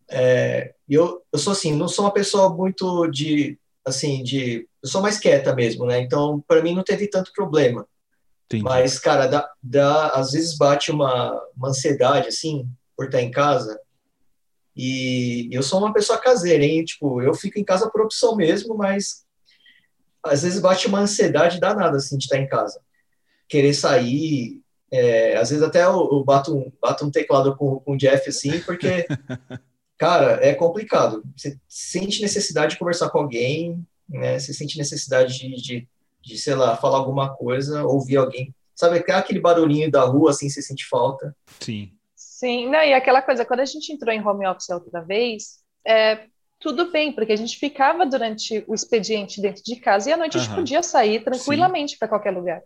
[0.10, 5.02] É, eu, eu sou assim, não sou uma pessoa muito de, assim, de, eu sou
[5.02, 6.00] mais quieta mesmo, né?
[6.00, 7.88] Então para mim não teve tanto problema.
[8.46, 8.64] Entendi.
[8.64, 13.78] Mas cara, dá, dá, às vezes bate uma, uma ansiedade assim por estar em casa
[14.78, 16.86] e eu sou uma pessoa caseira, hein?
[16.86, 19.26] Tipo, eu fico em casa por opção mesmo, mas
[20.24, 22.80] às vezes bate uma ansiedade danada, assim, de estar em casa.
[23.50, 24.62] Querer sair,
[24.92, 28.30] é, às vezes até eu, eu bato, um, bato um teclado com, com o Jeff,
[28.30, 29.08] assim, porque,
[29.98, 31.24] cara, é complicado.
[31.36, 34.38] Você sente necessidade de conversar com alguém, né?
[34.38, 35.88] Você sente necessidade de, de,
[36.22, 38.54] de sei lá, falar alguma coisa, ouvir alguém.
[38.76, 41.36] Sabe, aquele barulhinho da rua, assim, você sente falta.
[41.60, 41.97] Sim.
[42.38, 46.26] Sim, não, e aquela coisa, quando a gente entrou em home office outra vez, é,
[46.60, 50.38] tudo bem, porque a gente ficava durante o expediente dentro de casa e à noite
[50.38, 50.44] uhum.
[50.44, 52.62] a gente podia sair tranquilamente para qualquer lugar.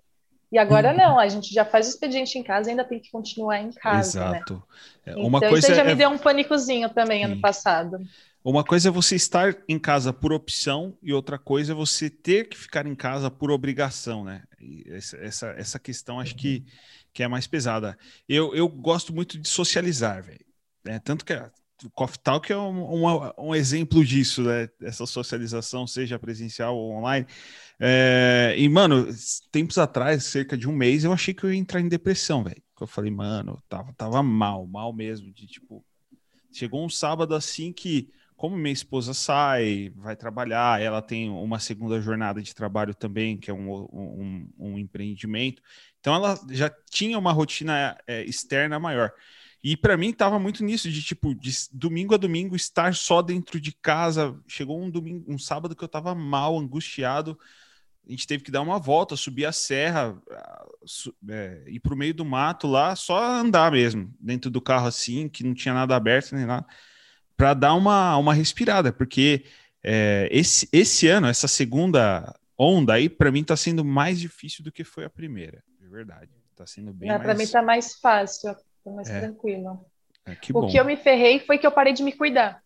[0.51, 3.09] E agora não, a gente já faz o expediente em casa e ainda tem que
[3.11, 4.19] continuar em casa.
[4.19, 4.35] Né?
[4.35, 4.63] Exato.
[5.05, 5.15] Né?
[5.15, 5.87] Uma então, coisa isso já é...
[5.87, 7.31] me deu um pânicozinho também Sim.
[7.31, 7.97] ano passado.
[8.43, 12.49] Uma coisa é você estar em casa por opção e outra coisa é você ter
[12.49, 14.43] que ficar em casa por obrigação, né?
[14.87, 16.65] Essa, essa, essa questão acho que,
[17.13, 17.97] que é mais pesada.
[18.27, 20.45] Eu, eu gosto muito de socializar, velho.
[20.85, 21.33] É, tanto que
[21.85, 24.69] o Coffee Talk é um, um, um, exemplo disso, né?
[24.81, 27.25] Essa socialização, seja presencial ou online.
[27.79, 29.07] É, e, mano,
[29.51, 32.61] tempos atrás, cerca de um mês, eu achei que eu ia entrar em depressão, velho.
[32.79, 35.31] Eu falei, mano, tava, tava mal, mal mesmo.
[35.31, 35.85] De tipo,
[36.51, 38.09] chegou um sábado assim que
[38.41, 43.51] como minha esposa sai, vai trabalhar, ela tem uma segunda jornada de trabalho também, que
[43.51, 45.61] é um, um, um empreendimento.
[45.99, 49.13] Então ela já tinha uma rotina é, externa maior.
[49.63, 53.61] E para mim estava muito nisso de tipo de domingo a domingo estar só dentro
[53.61, 54.35] de casa.
[54.47, 57.37] Chegou um domingo, um sábado que eu estava mal, angustiado.
[58.07, 60.19] A gente teve que dar uma volta, subir a serra,
[61.29, 65.29] é, ir para o meio do mato lá, só andar mesmo dentro do carro assim,
[65.29, 66.65] que não tinha nada aberto nem nada
[67.35, 69.43] para dar uma, uma respirada, porque
[69.83, 74.71] é, esse, esse ano, essa segunda onda aí, para mim está sendo mais difícil do
[74.71, 76.29] que foi a primeira, de verdade.
[76.51, 77.21] Está sendo bem mais...
[77.21, 78.53] Para mim está mais fácil,
[78.83, 79.19] tá mais é.
[79.21, 79.83] tranquilo.
[80.25, 82.61] É, que o que eu me ferrei foi que eu parei de me cuidar.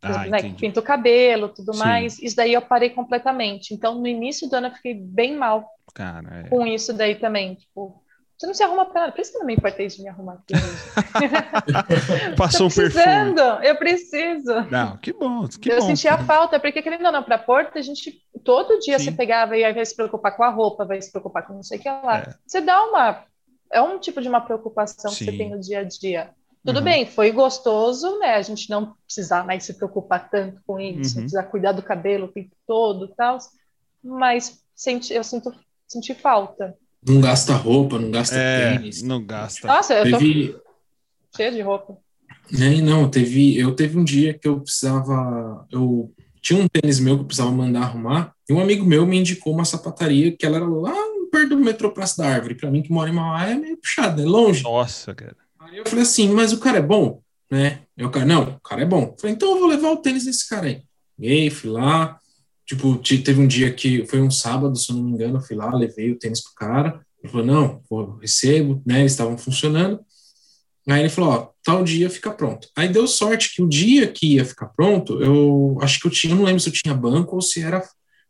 [0.00, 1.78] Ah, né, pinto o cabelo, tudo Sim.
[1.80, 2.18] mais.
[2.20, 3.74] Isso daí eu parei completamente.
[3.74, 6.48] Então, no início do ano eu fiquei bem mal Cara, é.
[6.48, 7.56] com isso daí também.
[7.56, 8.00] Tipo,
[8.38, 9.12] você não se arruma para nada.
[9.12, 12.34] Por isso que eu não me importei de me arrumar aqui hoje.
[12.38, 13.34] Passou um perfume.
[13.64, 14.60] Eu preciso.
[14.70, 15.48] Não, que bom.
[15.48, 18.78] Que eu bom, senti a falta, porque querendo ou não, para Porto, a gente todo
[18.78, 19.06] dia Sim.
[19.06, 21.78] você pegava e vai se preocupar com a roupa, vai se preocupar com não sei
[21.78, 22.18] o que lá.
[22.20, 22.34] É.
[22.46, 23.24] Você dá uma.
[23.72, 25.18] É um tipo de uma preocupação Sim.
[25.18, 26.30] que você tem no dia a dia.
[26.64, 26.84] Tudo uhum.
[26.84, 28.34] bem, foi gostoso, né?
[28.36, 31.22] A gente não precisar mais se preocupar tanto com isso, uhum.
[31.22, 33.38] precisar cuidar do cabelo o tempo todo e tal.
[34.02, 35.52] Mas senti, eu sinto,
[35.88, 36.76] senti falta.
[37.06, 39.02] Não gasta roupa, não gasta é, tênis.
[39.02, 39.66] Não gasta.
[39.66, 40.52] Nossa, eu teve...
[40.52, 40.60] tô
[41.36, 41.96] cheio de roupa.
[42.52, 47.16] É, não, teve, eu teve um dia que eu precisava, eu tinha um tênis meu
[47.16, 50.56] que eu precisava mandar arrumar, e um amigo meu me indicou uma sapataria que ela
[50.56, 50.94] era lá
[51.30, 52.54] perto do metrô Praça da Árvore.
[52.54, 54.62] Para mim que mora em Mauá é meio puxado, é longe.
[54.62, 55.36] Nossa, cara.
[55.60, 57.20] Aí eu falei assim, mas o cara é bom,
[57.50, 57.80] né?
[57.96, 59.02] Eu, cara, não, o cara é bom.
[59.02, 60.82] Eu falei, então eu vou levar o tênis desse cara aí.
[61.16, 62.18] Peguei, fui lá,
[62.68, 65.56] Tipo, teve um dia que foi um sábado, se eu não me engano, eu fui
[65.56, 67.00] lá, levei o tênis pro cara.
[67.22, 69.00] Ele falou: não, vou, recebo, né?
[69.00, 70.00] Eles estavam funcionando.
[70.86, 72.68] Aí ele falou: ó, tal dia fica pronto.
[72.76, 76.34] Aí deu sorte que o dia que ia ficar pronto, eu acho que eu tinha,
[76.34, 77.82] não lembro se eu tinha banco ou se era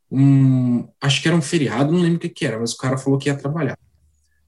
[0.08, 0.88] um.
[1.00, 3.18] Acho que era um feriado, não lembro o que, que era, mas o cara falou
[3.18, 3.76] que ia trabalhar.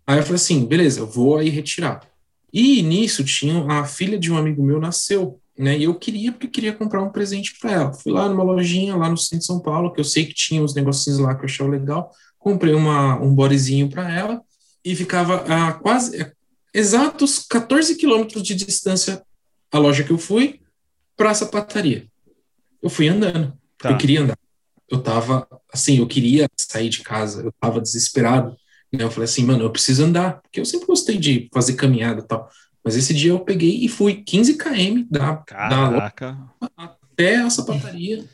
[0.07, 2.09] Aí eu falei assim: beleza, eu vou aí retirar.
[2.53, 5.79] E nisso tinha a filha de um amigo meu nasceu né?
[5.79, 7.93] E eu queria, porque queria comprar um presente para ela.
[7.93, 10.63] Fui lá numa lojinha, lá no centro de São Paulo, que eu sei que tinha
[10.63, 12.11] os negocinhos lá que eu achava legal.
[12.39, 14.41] Comprei uma, um bodezinho para ela
[14.83, 16.33] e ficava a quase a,
[16.73, 19.23] exatos 14 quilômetros de distância
[19.71, 20.61] a loja que eu fui
[21.15, 22.07] para a sapataria.
[22.83, 23.91] Eu fui andando, tá.
[23.91, 24.39] eu queria andar.
[24.89, 28.57] Eu tava, assim, eu queria sair de casa, eu tava desesperado.
[28.91, 29.05] Né?
[29.05, 32.27] Eu falei assim, mano, eu preciso andar, porque eu sempre gostei de fazer caminhada e
[32.27, 32.49] tal.
[32.85, 36.39] Mas esse dia eu peguei e fui 15 km da, Caraca.
[36.61, 38.25] da até a sapataria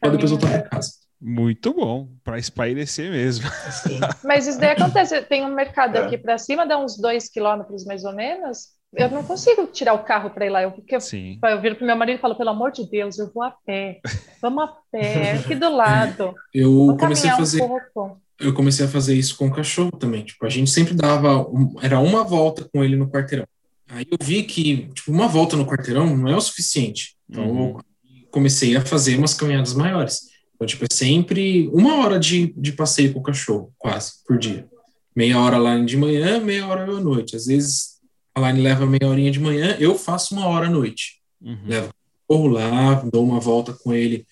[0.00, 0.92] para depois voltar para casa.
[1.20, 3.48] Muito bom, para espairecer mesmo.
[4.22, 6.04] Mas isso daí acontece, tem um mercado é.
[6.04, 8.78] aqui para cima, dá uns dois quilômetros mais ou menos.
[8.94, 10.62] Eu não consigo tirar o carro para ir lá.
[10.62, 11.38] Eu, porque Sim.
[11.42, 14.00] eu viro para meu marido e falo, pelo amor de Deus, eu vou a pé.
[14.40, 16.34] Vamos a pé, aqui do lado.
[16.54, 17.62] Eu Vou comecei a fazer.
[17.62, 20.24] Um eu comecei a fazer isso com o cachorro também.
[20.24, 21.46] Tipo, a gente sempre dava,
[21.82, 23.46] era uma volta com ele no quarteirão.
[23.88, 27.16] Aí eu vi que, tipo, uma volta no quarteirão não é o suficiente.
[27.28, 27.78] Então, uhum.
[28.30, 30.28] comecei a fazer umas caminhadas maiores.
[30.54, 34.66] Então, tipo, é sempre uma hora de, de passeio com o cachorro, quase, por dia.
[35.16, 37.34] Meia hora lá de manhã, meia hora à noite.
[37.34, 37.98] Às vezes,
[38.34, 41.20] a Line leva meia horinha de manhã, eu faço uma hora à noite.
[41.40, 41.58] Uhum.
[41.66, 44.26] Levo o cachorro lá, dou uma volta com ele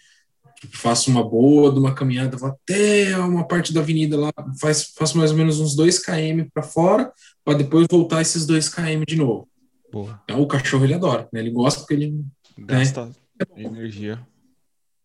[0.73, 5.17] faço uma boa de uma caminhada, vou até uma parte da avenida lá, faz, faço
[5.19, 7.13] mais ou menos uns 2 km para fora,
[7.45, 9.49] para depois voltar esses 2 km de novo.
[9.93, 10.21] Boa.
[10.25, 11.41] Então, o cachorro ele adora, né?
[11.41, 12.25] Ele gosta porque ele
[12.59, 13.13] gasta né?
[13.57, 14.21] energia.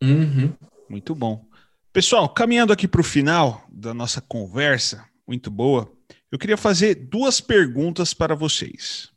[0.01, 0.53] Uhum.
[0.89, 1.45] Muito bom.
[1.93, 5.91] Pessoal, caminhando aqui para o final da nossa conversa, muito boa,
[6.31, 9.09] eu queria fazer duas perguntas para vocês.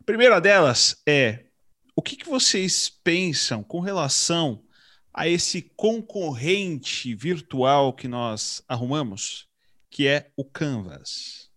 [0.00, 1.44] A primeira delas é:
[1.96, 4.62] o que, que vocês pensam com relação
[5.20, 9.46] a esse concorrente virtual que nós arrumamos,
[9.90, 11.50] que é o Canvas,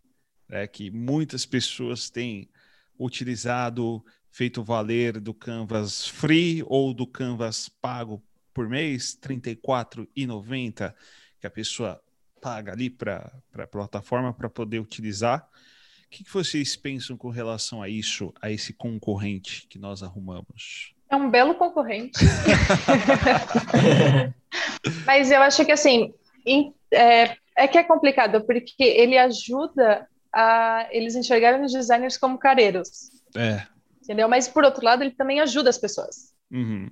[0.50, 2.50] né, que muitas pessoas têm
[3.00, 8.22] utilizado, feito valer do Canvas free ou do Canvas pago
[8.54, 10.94] por mês, R$ 34,90,
[11.40, 12.04] que a pessoa
[12.42, 15.50] paga ali para a plataforma para poder utilizar.
[16.06, 20.93] O que, que vocês pensam com relação a isso, a esse concorrente que nós arrumamos?
[21.14, 22.26] É um belo concorrente.
[25.06, 26.12] Mas eu acho que assim,
[26.92, 33.12] é, é que é complicado, porque ele ajuda a eles enxergarem os designers como careiros.
[33.36, 33.62] É.
[34.02, 34.28] Entendeu?
[34.28, 36.34] Mas por outro lado, ele também ajuda as pessoas.
[36.52, 36.90] Uhum.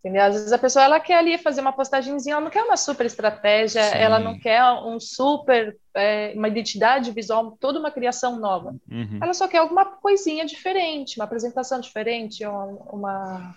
[0.00, 0.22] Entendeu?
[0.22, 3.06] Às vezes a pessoa ela quer ali fazer uma postagemzinha, ela não quer uma super
[3.06, 3.96] estratégia, Sim.
[3.96, 8.76] ela não quer um super, é, uma identidade visual, toda uma criação nova.
[8.88, 9.18] Uhum.
[9.20, 13.54] Ela só quer alguma coisinha diferente, uma apresentação diferente, uma,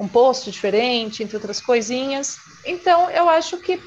[0.00, 2.36] um post diferente, entre outras coisinhas.
[2.64, 3.78] Então, eu acho que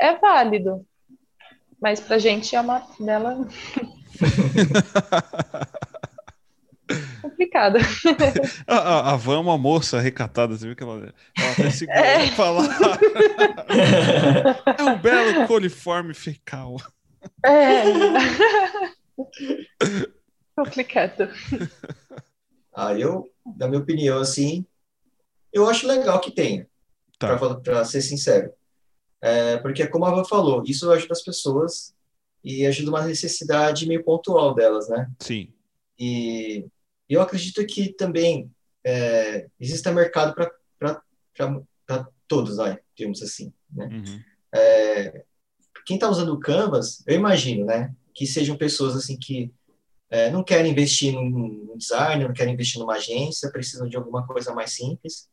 [0.00, 0.84] é válido.
[1.80, 3.46] Mas pra gente é uma dela.
[7.42, 7.78] complicada.
[8.66, 11.98] A, a, a Van é uma moça recatada, você viu que ela, ela até segura
[11.98, 12.26] é.
[12.28, 12.68] falar.
[14.78, 16.76] é um belo coliforme fecal.
[17.44, 17.82] É.
[20.56, 21.28] complicado.
[22.74, 24.66] Ah, eu, na minha opinião, assim,
[25.52, 26.66] eu acho legal que tenha,
[27.18, 27.36] tá.
[27.36, 28.52] para ser sincero.
[29.20, 31.94] É, porque, como a Van falou, isso ajuda as pessoas
[32.42, 35.08] e ajuda uma necessidade meio pontual delas, né?
[35.20, 35.52] Sim.
[35.98, 36.66] E
[37.12, 38.50] eu acredito que também
[38.84, 43.52] é, existe mercado para todos, vai, digamos assim.
[43.70, 43.86] Né?
[43.86, 44.20] Uhum.
[44.54, 45.24] É,
[45.86, 49.52] quem está usando o Canvas, eu imagino, né, que sejam pessoas assim que
[50.10, 54.52] é, não querem investir num design, não querem investir numa agência, precisam de alguma coisa
[54.54, 55.28] mais simples.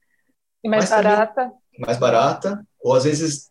[0.64, 1.44] E mais barata.
[1.44, 3.50] Também, mais barata, ou às vezes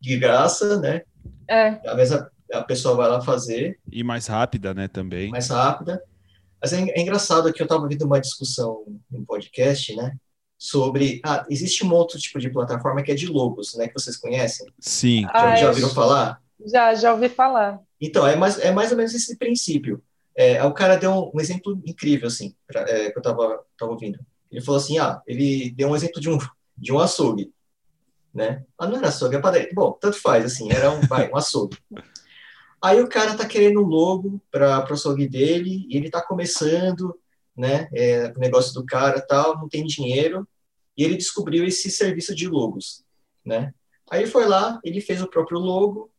[0.00, 1.02] de graça, né?
[1.48, 1.80] É.
[1.86, 3.78] Às vezes a, a pessoa vai lá fazer.
[3.90, 5.30] E mais rápida, né, também.
[5.30, 6.02] Mais rápida.
[6.64, 10.16] Mas é, é engraçado que eu estava ouvindo uma discussão no podcast, né?
[10.56, 11.20] Sobre.
[11.22, 13.86] Ah, existe um outro tipo de plataforma que é de logos, né?
[13.86, 14.66] Que vocês conhecem?
[14.80, 15.24] Sim.
[15.24, 16.40] Já, ah, já ouviram falar?
[16.64, 17.80] Já, já ouvi falar.
[18.00, 20.02] Então, é mais, é mais ou menos esse princípio.
[20.34, 23.92] É, o cara deu um, um exemplo incrível, assim, pra, é, que eu estava tava
[23.92, 24.18] ouvindo.
[24.50, 26.38] Ele falou assim: ah, ele deu um exemplo de um,
[26.78, 27.52] de um açougue,
[28.32, 28.64] né?
[28.78, 29.68] Ah, não era açougue, é padaria.
[29.74, 31.76] Bom, tanto faz, assim, era um, vai, um açougue.
[32.84, 37.18] Aí o cara tá querendo um logo para o açougue dele, e ele tá começando,
[37.56, 40.46] né, é, o negócio do cara tal, não tem dinheiro,
[40.94, 43.02] e ele descobriu esse serviço de logos,
[43.42, 43.72] né?
[44.10, 46.10] Aí ele foi lá, ele fez o próprio logo,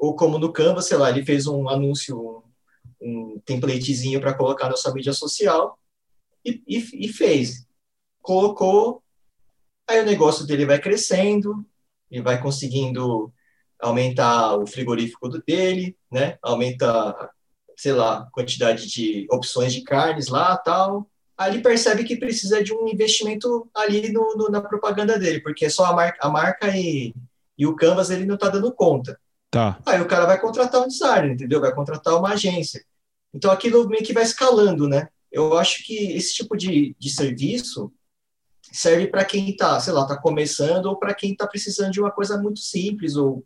[0.00, 2.42] ou como no Canva, sei lá, ele fez um anúncio,
[3.00, 5.78] um templatezinho para colocar na sua mídia social,
[6.44, 7.68] e, e, e fez.
[8.20, 9.00] Colocou,
[9.88, 11.64] aí o negócio dele vai crescendo,
[12.10, 13.32] e vai conseguindo
[13.80, 16.38] aumentar o frigorífico dele, né?
[16.42, 17.30] Aumenta,
[17.76, 21.08] sei lá, a quantidade de opções de carnes lá, tal.
[21.36, 25.70] Aí ele percebe que precisa de um investimento ali no, no, na propaganda dele, porque
[25.70, 27.14] só a marca, a marca e,
[27.56, 29.18] e o Canvas ele não está dando conta.
[29.50, 29.80] Tá.
[29.86, 31.60] Aí o cara vai contratar um designer, entendeu?
[31.60, 32.84] Vai contratar uma agência.
[33.32, 35.08] Então aquilo meio que vai escalando, né?
[35.32, 37.92] Eu acho que esse tipo de, de serviço
[38.72, 42.10] serve para quem está, sei lá, está começando ou para quem está precisando de uma
[42.10, 43.44] coisa muito simples ou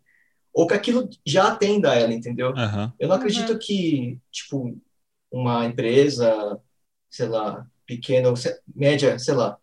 [0.55, 2.51] ou que aquilo já atenda ela, entendeu?
[2.51, 2.91] Uhum.
[2.97, 3.59] Eu não acredito uhum.
[3.59, 4.77] que, tipo,
[5.29, 6.57] uma empresa,
[7.09, 8.35] sei lá, pequena ou
[8.73, 9.57] média, sei lá,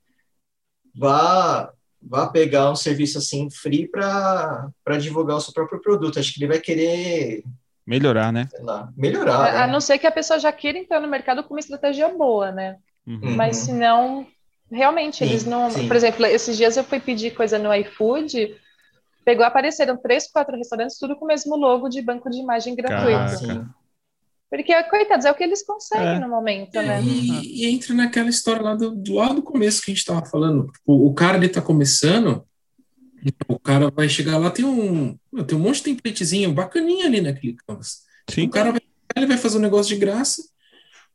[0.94, 4.70] vá, vá pegar um serviço assim free para
[5.00, 6.18] divulgar o seu próprio produto.
[6.18, 7.42] Acho que ele vai querer
[7.86, 8.46] melhorar, né?
[8.60, 9.48] Lá, melhorar.
[9.48, 9.58] A, né?
[9.60, 12.52] a, não ser que a pessoa já queira entrar no mercado com uma estratégia boa,
[12.52, 12.76] né?
[13.06, 13.34] Uhum.
[13.34, 14.26] Mas se não,
[14.70, 15.70] realmente, sim, eles não.
[15.70, 15.88] Sim.
[15.88, 18.60] Por exemplo, esses dias eu fui pedir coisa no iFood
[19.24, 23.68] pegou, apareceram três, quatro restaurantes, tudo com o mesmo logo de banco de imagem gratuito.
[24.50, 26.18] Porque, coitados, é o que eles conseguem é.
[26.18, 27.02] no momento, né?
[27.02, 30.26] E, e, entra naquela história lá do, do, lá do começo que a gente estava
[30.26, 30.70] falando.
[30.84, 32.44] O, o, cara, ele tá começando,
[33.48, 35.16] o cara vai chegar lá, tem um,
[35.46, 38.02] tem um monte de templatezinho bacaninha ali naquele canvas.
[38.28, 38.46] Sim.
[38.46, 38.80] O cara vai,
[39.16, 40.42] ele vai fazer um negócio de graça,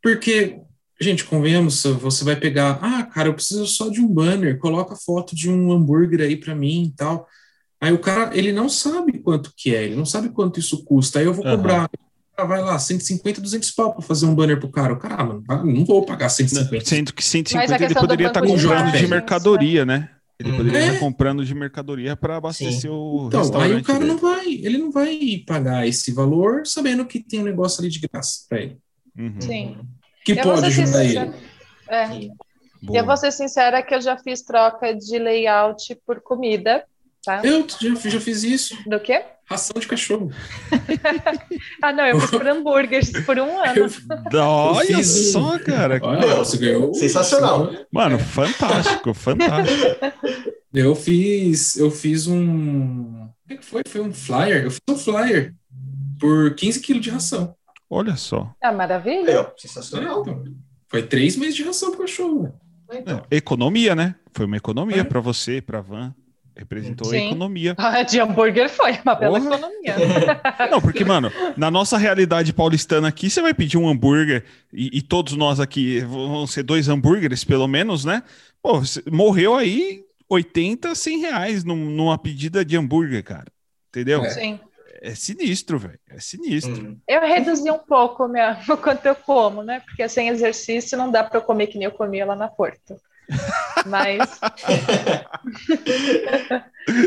[0.01, 0.59] porque,
[0.99, 5.35] gente, convenhamos, você vai pegar, ah, cara, eu preciso só de um banner, coloca foto
[5.35, 7.27] de um hambúrguer aí para mim e tal.
[7.79, 11.19] Aí o cara, ele não sabe quanto que é, ele não sabe quanto isso custa.
[11.19, 11.55] Aí eu vou uhum.
[11.57, 11.89] cobrar,
[12.37, 14.93] vai lá, 150, 200 pau para fazer um banner pro cara.
[14.93, 16.85] O cara, ah, mano, não vou pagar 150.
[16.85, 20.09] Sendo que 150 ele poderia estar tá comprando de, de mercadoria, né?
[20.39, 20.99] Ele poderia estar é.
[20.99, 22.89] comprando de mercadoria para abastecer Sim.
[22.89, 23.71] o então, restaurante.
[23.71, 24.11] Aí o cara dele.
[24.11, 27.99] não vai, ele não vai pagar esse valor sabendo que tem um negócio ali de
[27.99, 28.77] graça para ele.
[29.17, 29.41] Uhum.
[29.41, 29.77] Sim.
[30.23, 31.33] Que eu pode ajudar ele.
[31.89, 32.29] É.
[32.91, 36.85] Eu vou ser sincera que eu já fiz troca de layout por comida
[37.27, 37.41] Tá?
[37.43, 38.77] Eu já, já fiz isso.
[38.87, 39.21] Do quê?
[39.45, 40.31] Ração de cachorro.
[41.83, 43.75] ah, não, eu fiz por hambúrgueres por um ano.
[43.75, 45.99] Eu, olha eu só, cara.
[46.01, 46.93] Olha, você ganhou.
[46.93, 47.69] Sensacional.
[47.91, 49.77] Mano, fantástico, fantástico.
[50.73, 53.81] Eu fiz, eu fiz um, O que foi?
[53.87, 54.65] Foi um flyer?
[54.65, 55.55] Eu fiz um flyer
[56.19, 57.55] por 15 quilos de ração.
[57.89, 58.53] Olha só.
[58.61, 59.51] É maravilha.
[59.57, 60.19] Sensacional.
[60.19, 60.43] É, então,
[60.87, 62.53] foi três meses de ração pro cachorro.
[62.91, 64.13] Então, É, economia, né?
[64.33, 65.03] Foi uma economia É.
[65.03, 66.13] para você, para Van.
[66.57, 67.27] Representou a Sim.
[67.27, 67.75] economia.
[67.79, 69.55] Ah, de hambúrguer foi uma bela Porra.
[69.55, 69.95] economia.
[70.71, 74.43] Não, porque, mano, na nossa realidade paulistana aqui, você vai pedir um hambúrguer
[74.73, 78.23] e, e todos nós aqui vão ser dois hambúrgueres, pelo menos, né?
[78.61, 83.45] Pô, você morreu aí 80, 100 reais num- numa pedida de hambúrguer, cara.
[83.89, 84.23] Entendeu?
[84.25, 84.29] É.
[84.31, 84.59] Sim.
[84.99, 85.99] É sinistro, velho.
[86.09, 86.73] É sinistro.
[86.73, 89.79] hum, Eu reduzi um pouco minha, o quanto eu como, né?
[89.81, 92.95] Porque sem exercício não dá para eu comer que nem eu comia lá na Porto.
[93.85, 94.39] Mas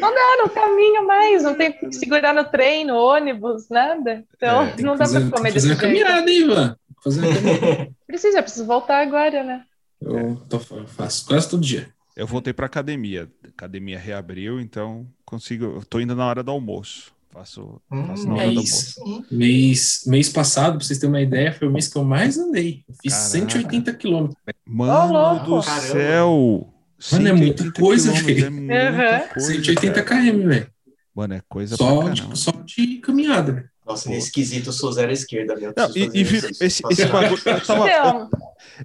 [0.01, 4.25] não dá, não caminho mais, não tem que segurar no trem, no ônibus, nada.
[4.37, 5.81] Então É, não dá fazer- para comer fazer desse jeito.
[5.81, 6.77] caminhada, hein, Ivan?
[7.03, 7.91] Fazer caminhada.
[8.07, 9.65] Precisa, eu preciso voltar agora, né?
[10.01, 11.89] Eu, tô, eu faço quase todo dia.
[12.17, 13.31] Eu voltei pra academia.
[13.45, 15.65] A academia reabriu, então consigo.
[15.65, 17.13] Eu tô indo na hora do almoço.
[17.32, 19.24] Faço, faço hum, sim.
[19.31, 22.82] Mês, mês passado, pra vocês terem uma ideia, foi o mês que eu mais andei.
[22.89, 23.28] Eu fiz Caraca.
[23.31, 24.36] 180 quilômetros.
[24.66, 25.81] Mano do Caramba.
[25.81, 26.74] céu!
[27.12, 28.44] Mano, é muita 180 coisa, velho.
[28.47, 29.28] É muita Uhum.
[29.35, 29.52] coisa.
[29.52, 30.23] 180 cara.
[30.32, 30.66] km, velho.
[31.15, 33.70] Mano, é coisa Só, tipo, só de caminhada, velho.
[33.91, 35.73] Nossa, nesse quesito eu sou zero à esquerda, meu.
[35.77, 36.65] Não, e, e exercício.
[36.65, 37.41] esse, esse bagulho.
[37.45, 38.31] Eu tava, eu, Então,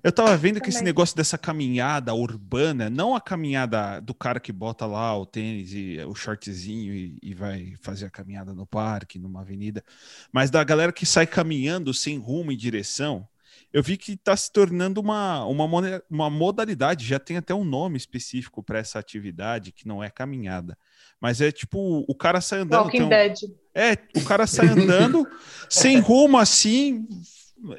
[0.04, 4.52] eu tava vendo que esse negócio dessa caminhada urbana, não a caminhada do cara que
[4.52, 9.20] bota lá o tênis e o shortzinho e, e vai fazer a caminhada no parque,
[9.20, 9.84] numa avenida,
[10.32, 13.28] mas da galera que sai caminhando sem rumo e direção.
[13.72, 15.66] Eu vi que está se tornando uma, uma,
[16.10, 20.78] uma modalidade, já tem até um nome específico para essa atividade, que não é caminhada.
[21.20, 22.84] Mas é tipo, o cara sai andando.
[22.86, 23.38] Walking tem um- Dead.
[23.76, 25.28] É, o cara sai andando
[25.70, 27.06] sem rumo assim.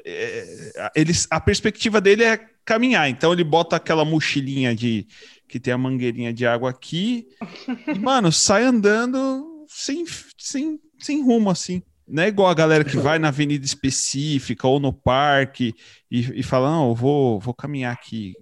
[0.05, 3.09] é, eles, a perspectiva dele é caminhar.
[3.09, 5.07] Então ele bota aquela mochilinha de
[5.47, 7.27] que tem a mangueirinha de água aqui
[7.87, 10.05] e, mano, sai andando sem,
[10.37, 11.81] sem, sem rumo assim.
[12.07, 15.73] Não é igual a galera que vai na avenida específica ou no parque
[16.09, 18.33] e, e fala: Não, eu vou, vou caminhar aqui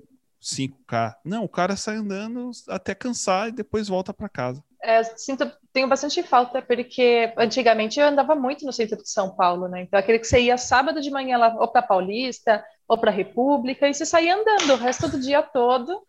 [0.42, 1.16] 5K.
[1.26, 4.64] Não, o cara sai andando até cansar e depois volta para casa.
[4.84, 9.68] É, sinto, tenho bastante falta, porque antigamente eu andava muito no centro de São Paulo,
[9.68, 9.82] né?
[9.82, 13.86] Então, aquele que você ia sábado de manhã lá, ou para Paulista, ou para República,
[13.86, 16.02] e você saía andando o resto do dia todo.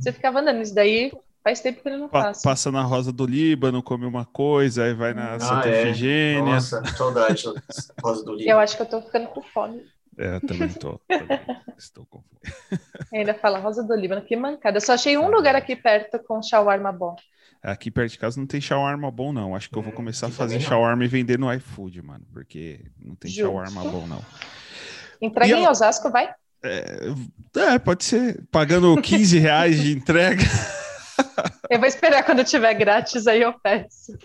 [0.00, 0.60] Você ficava andando.
[0.60, 1.12] Isso daí
[1.44, 2.42] faz tempo que eu não Pa- faço.
[2.42, 5.82] passa na Rosa do Líbano, come uma coisa, aí vai na Santa é.
[5.82, 6.42] Efigênia.
[6.42, 7.44] Nossa, saudade
[8.02, 8.50] Rosa do Livro.
[8.50, 9.80] Eu acho que eu tô ficando com fome.
[10.18, 11.00] É, eu também tô.
[11.06, 11.38] também
[11.78, 12.52] estou com fome.
[13.14, 14.78] Ainda fala Rosa do Líbano, que mancada.
[14.78, 17.14] Eu só achei um lugar aqui perto com shawarma bom.
[17.62, 19.54] Aqui perto de casa não tem shawarma bom, não.
[19.56, 22.24] Acho que eu vou Hum, começar a aqui fazer shawarma e vender no iFood, mano,
[22.32, 23.42] porque não tem Justo.
[23.46, 24.24] shawarma bom, não.
[25.20, 26.32] Entrega em Osasco, vai?
[26.62, 28.44] É, pode ser.
[28.50, 30.42] Pagando 15 reais de entrega.
[31.68, 34.16] Eu vou esperar quando tiver grátis, aí eu peço.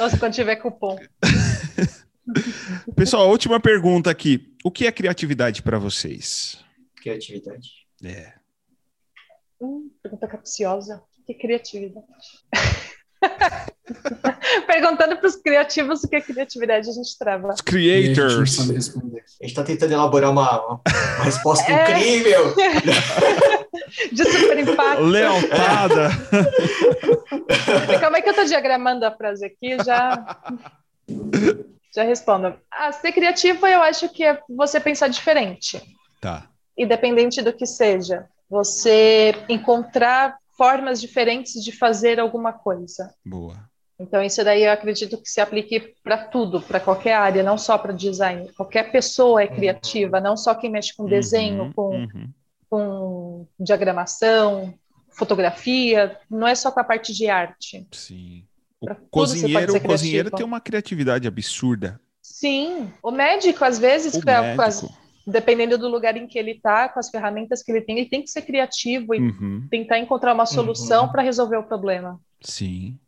[0.00, 0.98] Ou se quando tiver cupom.
[2.96, 4.52] Pessoal, a última pergunta aqui.
[4.64, 6.58] O que é criatividade para vocês?
[6.96, 7.70] Criatividade.
[8.04, 8.32] É.
[9.60, 11.02] Hum, pergunta capciosa.
[11.26, 12.06] Que criatividade.
[14.66, 17.52] Perguntando para os criativos o que é criatividade, a gente trava.
[17.52, 18.58] Os creators.
[18.60, 20.80] A gente tá tentando elaborar uma, uma,
[21.24, 21.90] resposta É.
[21.90, 22.54] incrível.
[24.12, 25.02] De super impacto.
[25.02, 26.10] Lealtada.
[28.00, 30.38] Calma aí que eu tô diagramando a frase aqui, já,
[31.94, 32.54] já respondo.
[32.70, 35.80] Ah, ser criativo eu acho que é você pensar diferente.
[36.20, 36.48] Tá.
[36.76, 38.26] Independente do que seja.
[38.50, 43.14] Você encontrar formas diferentes de fazer alguma coisa.
[43.24, 43.68] Boa.
[43.98, 47.78] Então, isso daí eu acredito que se aplique para tudo, para qualquer área, não só
[47.78, 48.52] para design.
[48.54, 52.28] Qualquer pessoa é criativa, não só quem mexe com desenho, Uhum, com, uhum.
[52.68, 54.74] com diagramação,
[55.10, 57.86] fotografia, não é só com a parte de arte.
[57.90, 58.44] Sim.
[58.78, 61.98] O Pra cozinheiro, o cozinheiro tem uma criatividade absurda.
[62.20, 64.94] Sim, o médico, às vezes, O médico.
[65.26, 68.22] Dependendo do lugar em que ele está, com as ferramentas que ele tem, ele tem
[68.22, 69.66] que ser criativo e Uhum.
[69.70, 71.12] tentar encontrar uma solução Uhum.
[71.12, 72.20] para resolver o problema.
[72.40, 72.98] Sim.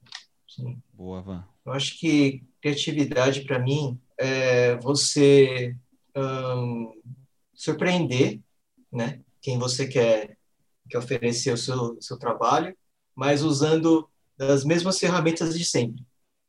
[0.48, 0.78] Sim.
[0.92, 1.44] Boa, Van.
[1.64, 5.76] Eu acho que criatividade para mim é você
[7.54, 8.40] surpreender,
[8.92, 9.20] né?
[9.40, 10.36] Quem você quer,
[10.88, 12.76] quer oferecer o seu, seu trabalho,
[13.14, 14.08] mas usando
[14.38, 16.04] as mesmas ferramentas de sempre,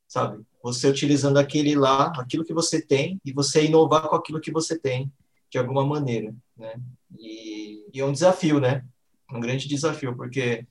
[0.07, 0.43] sabe?
[0.63, 4.77] Você utilizando aquele lá, aquilo que você tem, e você inovar com aquilo que você
[4.77, 5.11] tem,
[5.51, 6.73] de alguma maneira, né?
[7.17, 8.83] E, e é um desafio, né?
[9.31, 10.65] Um grande desafio, porque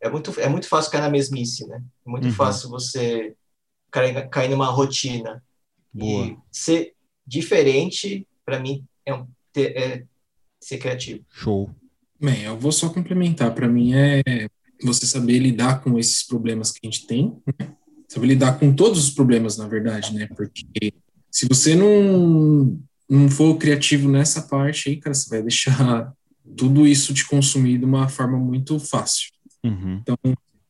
[0.00, 1.82] é muito, é muito fácil cair na mesmice, né?
[2.06, 2.32] É muito Uhum.
[2.32, 3.34] fácil você
[3.90, 5.42] cair, cair numa rotina.
[5.92, 6.26] Boa.
[6.26, 6.94] E ser
[7.26, 10.04] diferente, para mim, é, um, ter- é
[10.60, 11.24] ser criativo.
[11.30, 11.70] Show.
[12.20, 13.54] Bem, eu vou só complementar.
[13.54, 14.22] Para mim é
[14.82, 17.76] você saber lidar com esses problemas que a gente tem, né?
[18.08, 20.26] saber lidar com todos os problemas, na verdade, né?
[20.36, 20.92] Porque
[21.30, 22.78] se você não,
[23.12, 26.12] não for criativo nessa parte aí, cara, você vai deixar
[26.56, 29.30] tudo isso te consumir de uma forma muito fácil.
[29.62, 30.00] Uhum.
[30.02, 30.16] Então,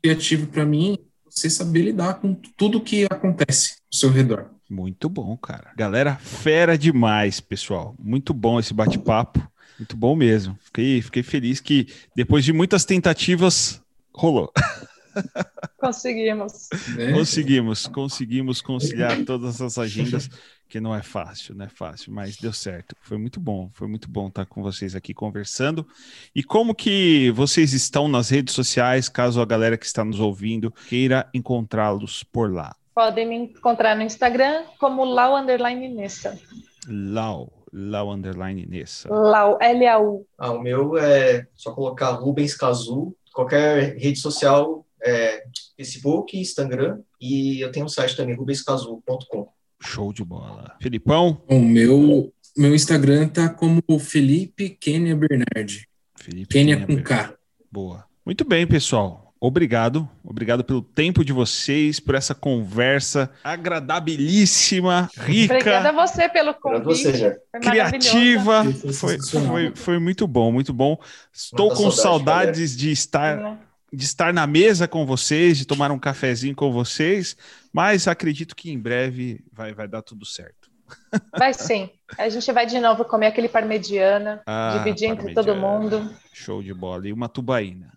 [0.02, 0.98] criativo para mim
[1.30, 4.50] você saber lidar com tudo que acontece ao seu redor.
[4.68, 5.70] Muito bom, cara.
[5.76, 7.94] Galera, fera demais, pessoal.
[7.98, 9.40] Muito bom esse bate-papo.
[9.78, 10.58] Muito bom mesmo.
[10.64, 13.80] Fiquei, fiquei feliz que depois de muitas tentativas
[14.14, 14.52] rolou.
[15.78, 16.68] Conseguimos.
[16.96, 17.12] Né?
[17.12, 20.30] Conseguimos, conseguimos conciliar todas as agendas,
[20.68, 22.96] que não é fácil, não é fácil, mas deu certo.
[23.02, 25.86] Foi muito bom, foi muito bom estar com vocês aqui conversando.
[26.34, 30.72] E como que vocês estão nas redes sociais, caso a galera que está nos ouvindo
[30.88, 32.74] queira encontrá-los por lá?
[32.94, 36.38] Podem me encontrar no Instagram como Lau Underline Nessa.
[36.88, 39.12] Lau, Lau Underline Nessa.
[39.12, 40.26] Lau, L-A-U.
[40.38, 45.42] Ah, o meu é só colocar Rubens Cazu, qualquer rede social, é,
[45.76, 49.48] Facebook, Instagram, e eu tenho um site também, rubenscazu.com.
[49.80, 50.76] Show de bola.
[50.80, 51.42] Felipão?
[51.48, 55.88] Bom, meu, meu Instagram tá como Felipe Kenia Bernardi.
[56.16, 57.04] Felipe Kenia com Kember.
[57.04, 57.34] K.
[57.70, 58.04] Boa.
[58.24, 59.34] Muito bem, pessoal.
[59.40, 60.08] Obrigado.
[60.22, 65.54] Obrigado pelo tempo de vocês, por essa conversa agradabilíssima, rica.
[65.54, 67.10] Obrigada a você pelo Obrigado convite.
[67.10, 67.40] você.
[67.50, 68.64] Foi criativa.
[68.64, 70.96] Foi Foi, foi, foi muito bom, muito bom.
[71.32, 72.00] Estou Muita com saudade,
[72.60, 73.58] saudades de estar, Né?
[73.92, 77.36] De estar na mesa com vocês, de tomar um cafezinho com vocês,
[77.72, 80.70] mas acredito que em breve vai, vai dar tudo certo.
[81.38, 81.88] Vai sim.
[82.18, 85.78] A gente vai de novo comer aquele parmegiana, Ah, dividir entre todo parmegiana.
[85.78, 86.14] mundo.
[86.34, 87.08] Show de bola.
[87.08, 87.92] E uma tubaína.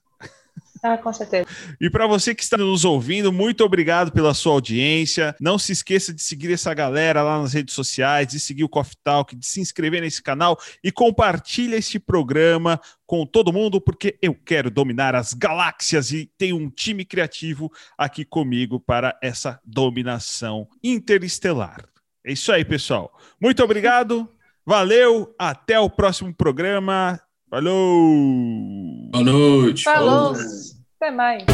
[0.87, 1.47] Ah, com certeza.
[1.81, 5.35] E para você que está nos ouvindo, muito obrigado pela sua audiência.
[5.41, 8.95] Não se esqueça de seguir essa galera lá nas redes sociais, de seguir o Coffee
[9.03, 14.35] Talk, de se inscrever nesse canal e compartilha esse programa com todo mundo, porque eu
[14.35, 21.83] quero dominar as galáxias e tenho um time criativo aqui comigo para essa dominação interestelar.
[22.23, 23.11] É isso aí, pessoal.
[23.41, 24.29] Muito obrigado.
[24.63, 25.33] Valeu.
[25.39, 27.19] Até o próximo programa.
[27.55, 29.09] Falou!
[29.13, 29.85] Boa noite.
[29.85, 30.33] Falou.
[30.99, 31.45] Até mais.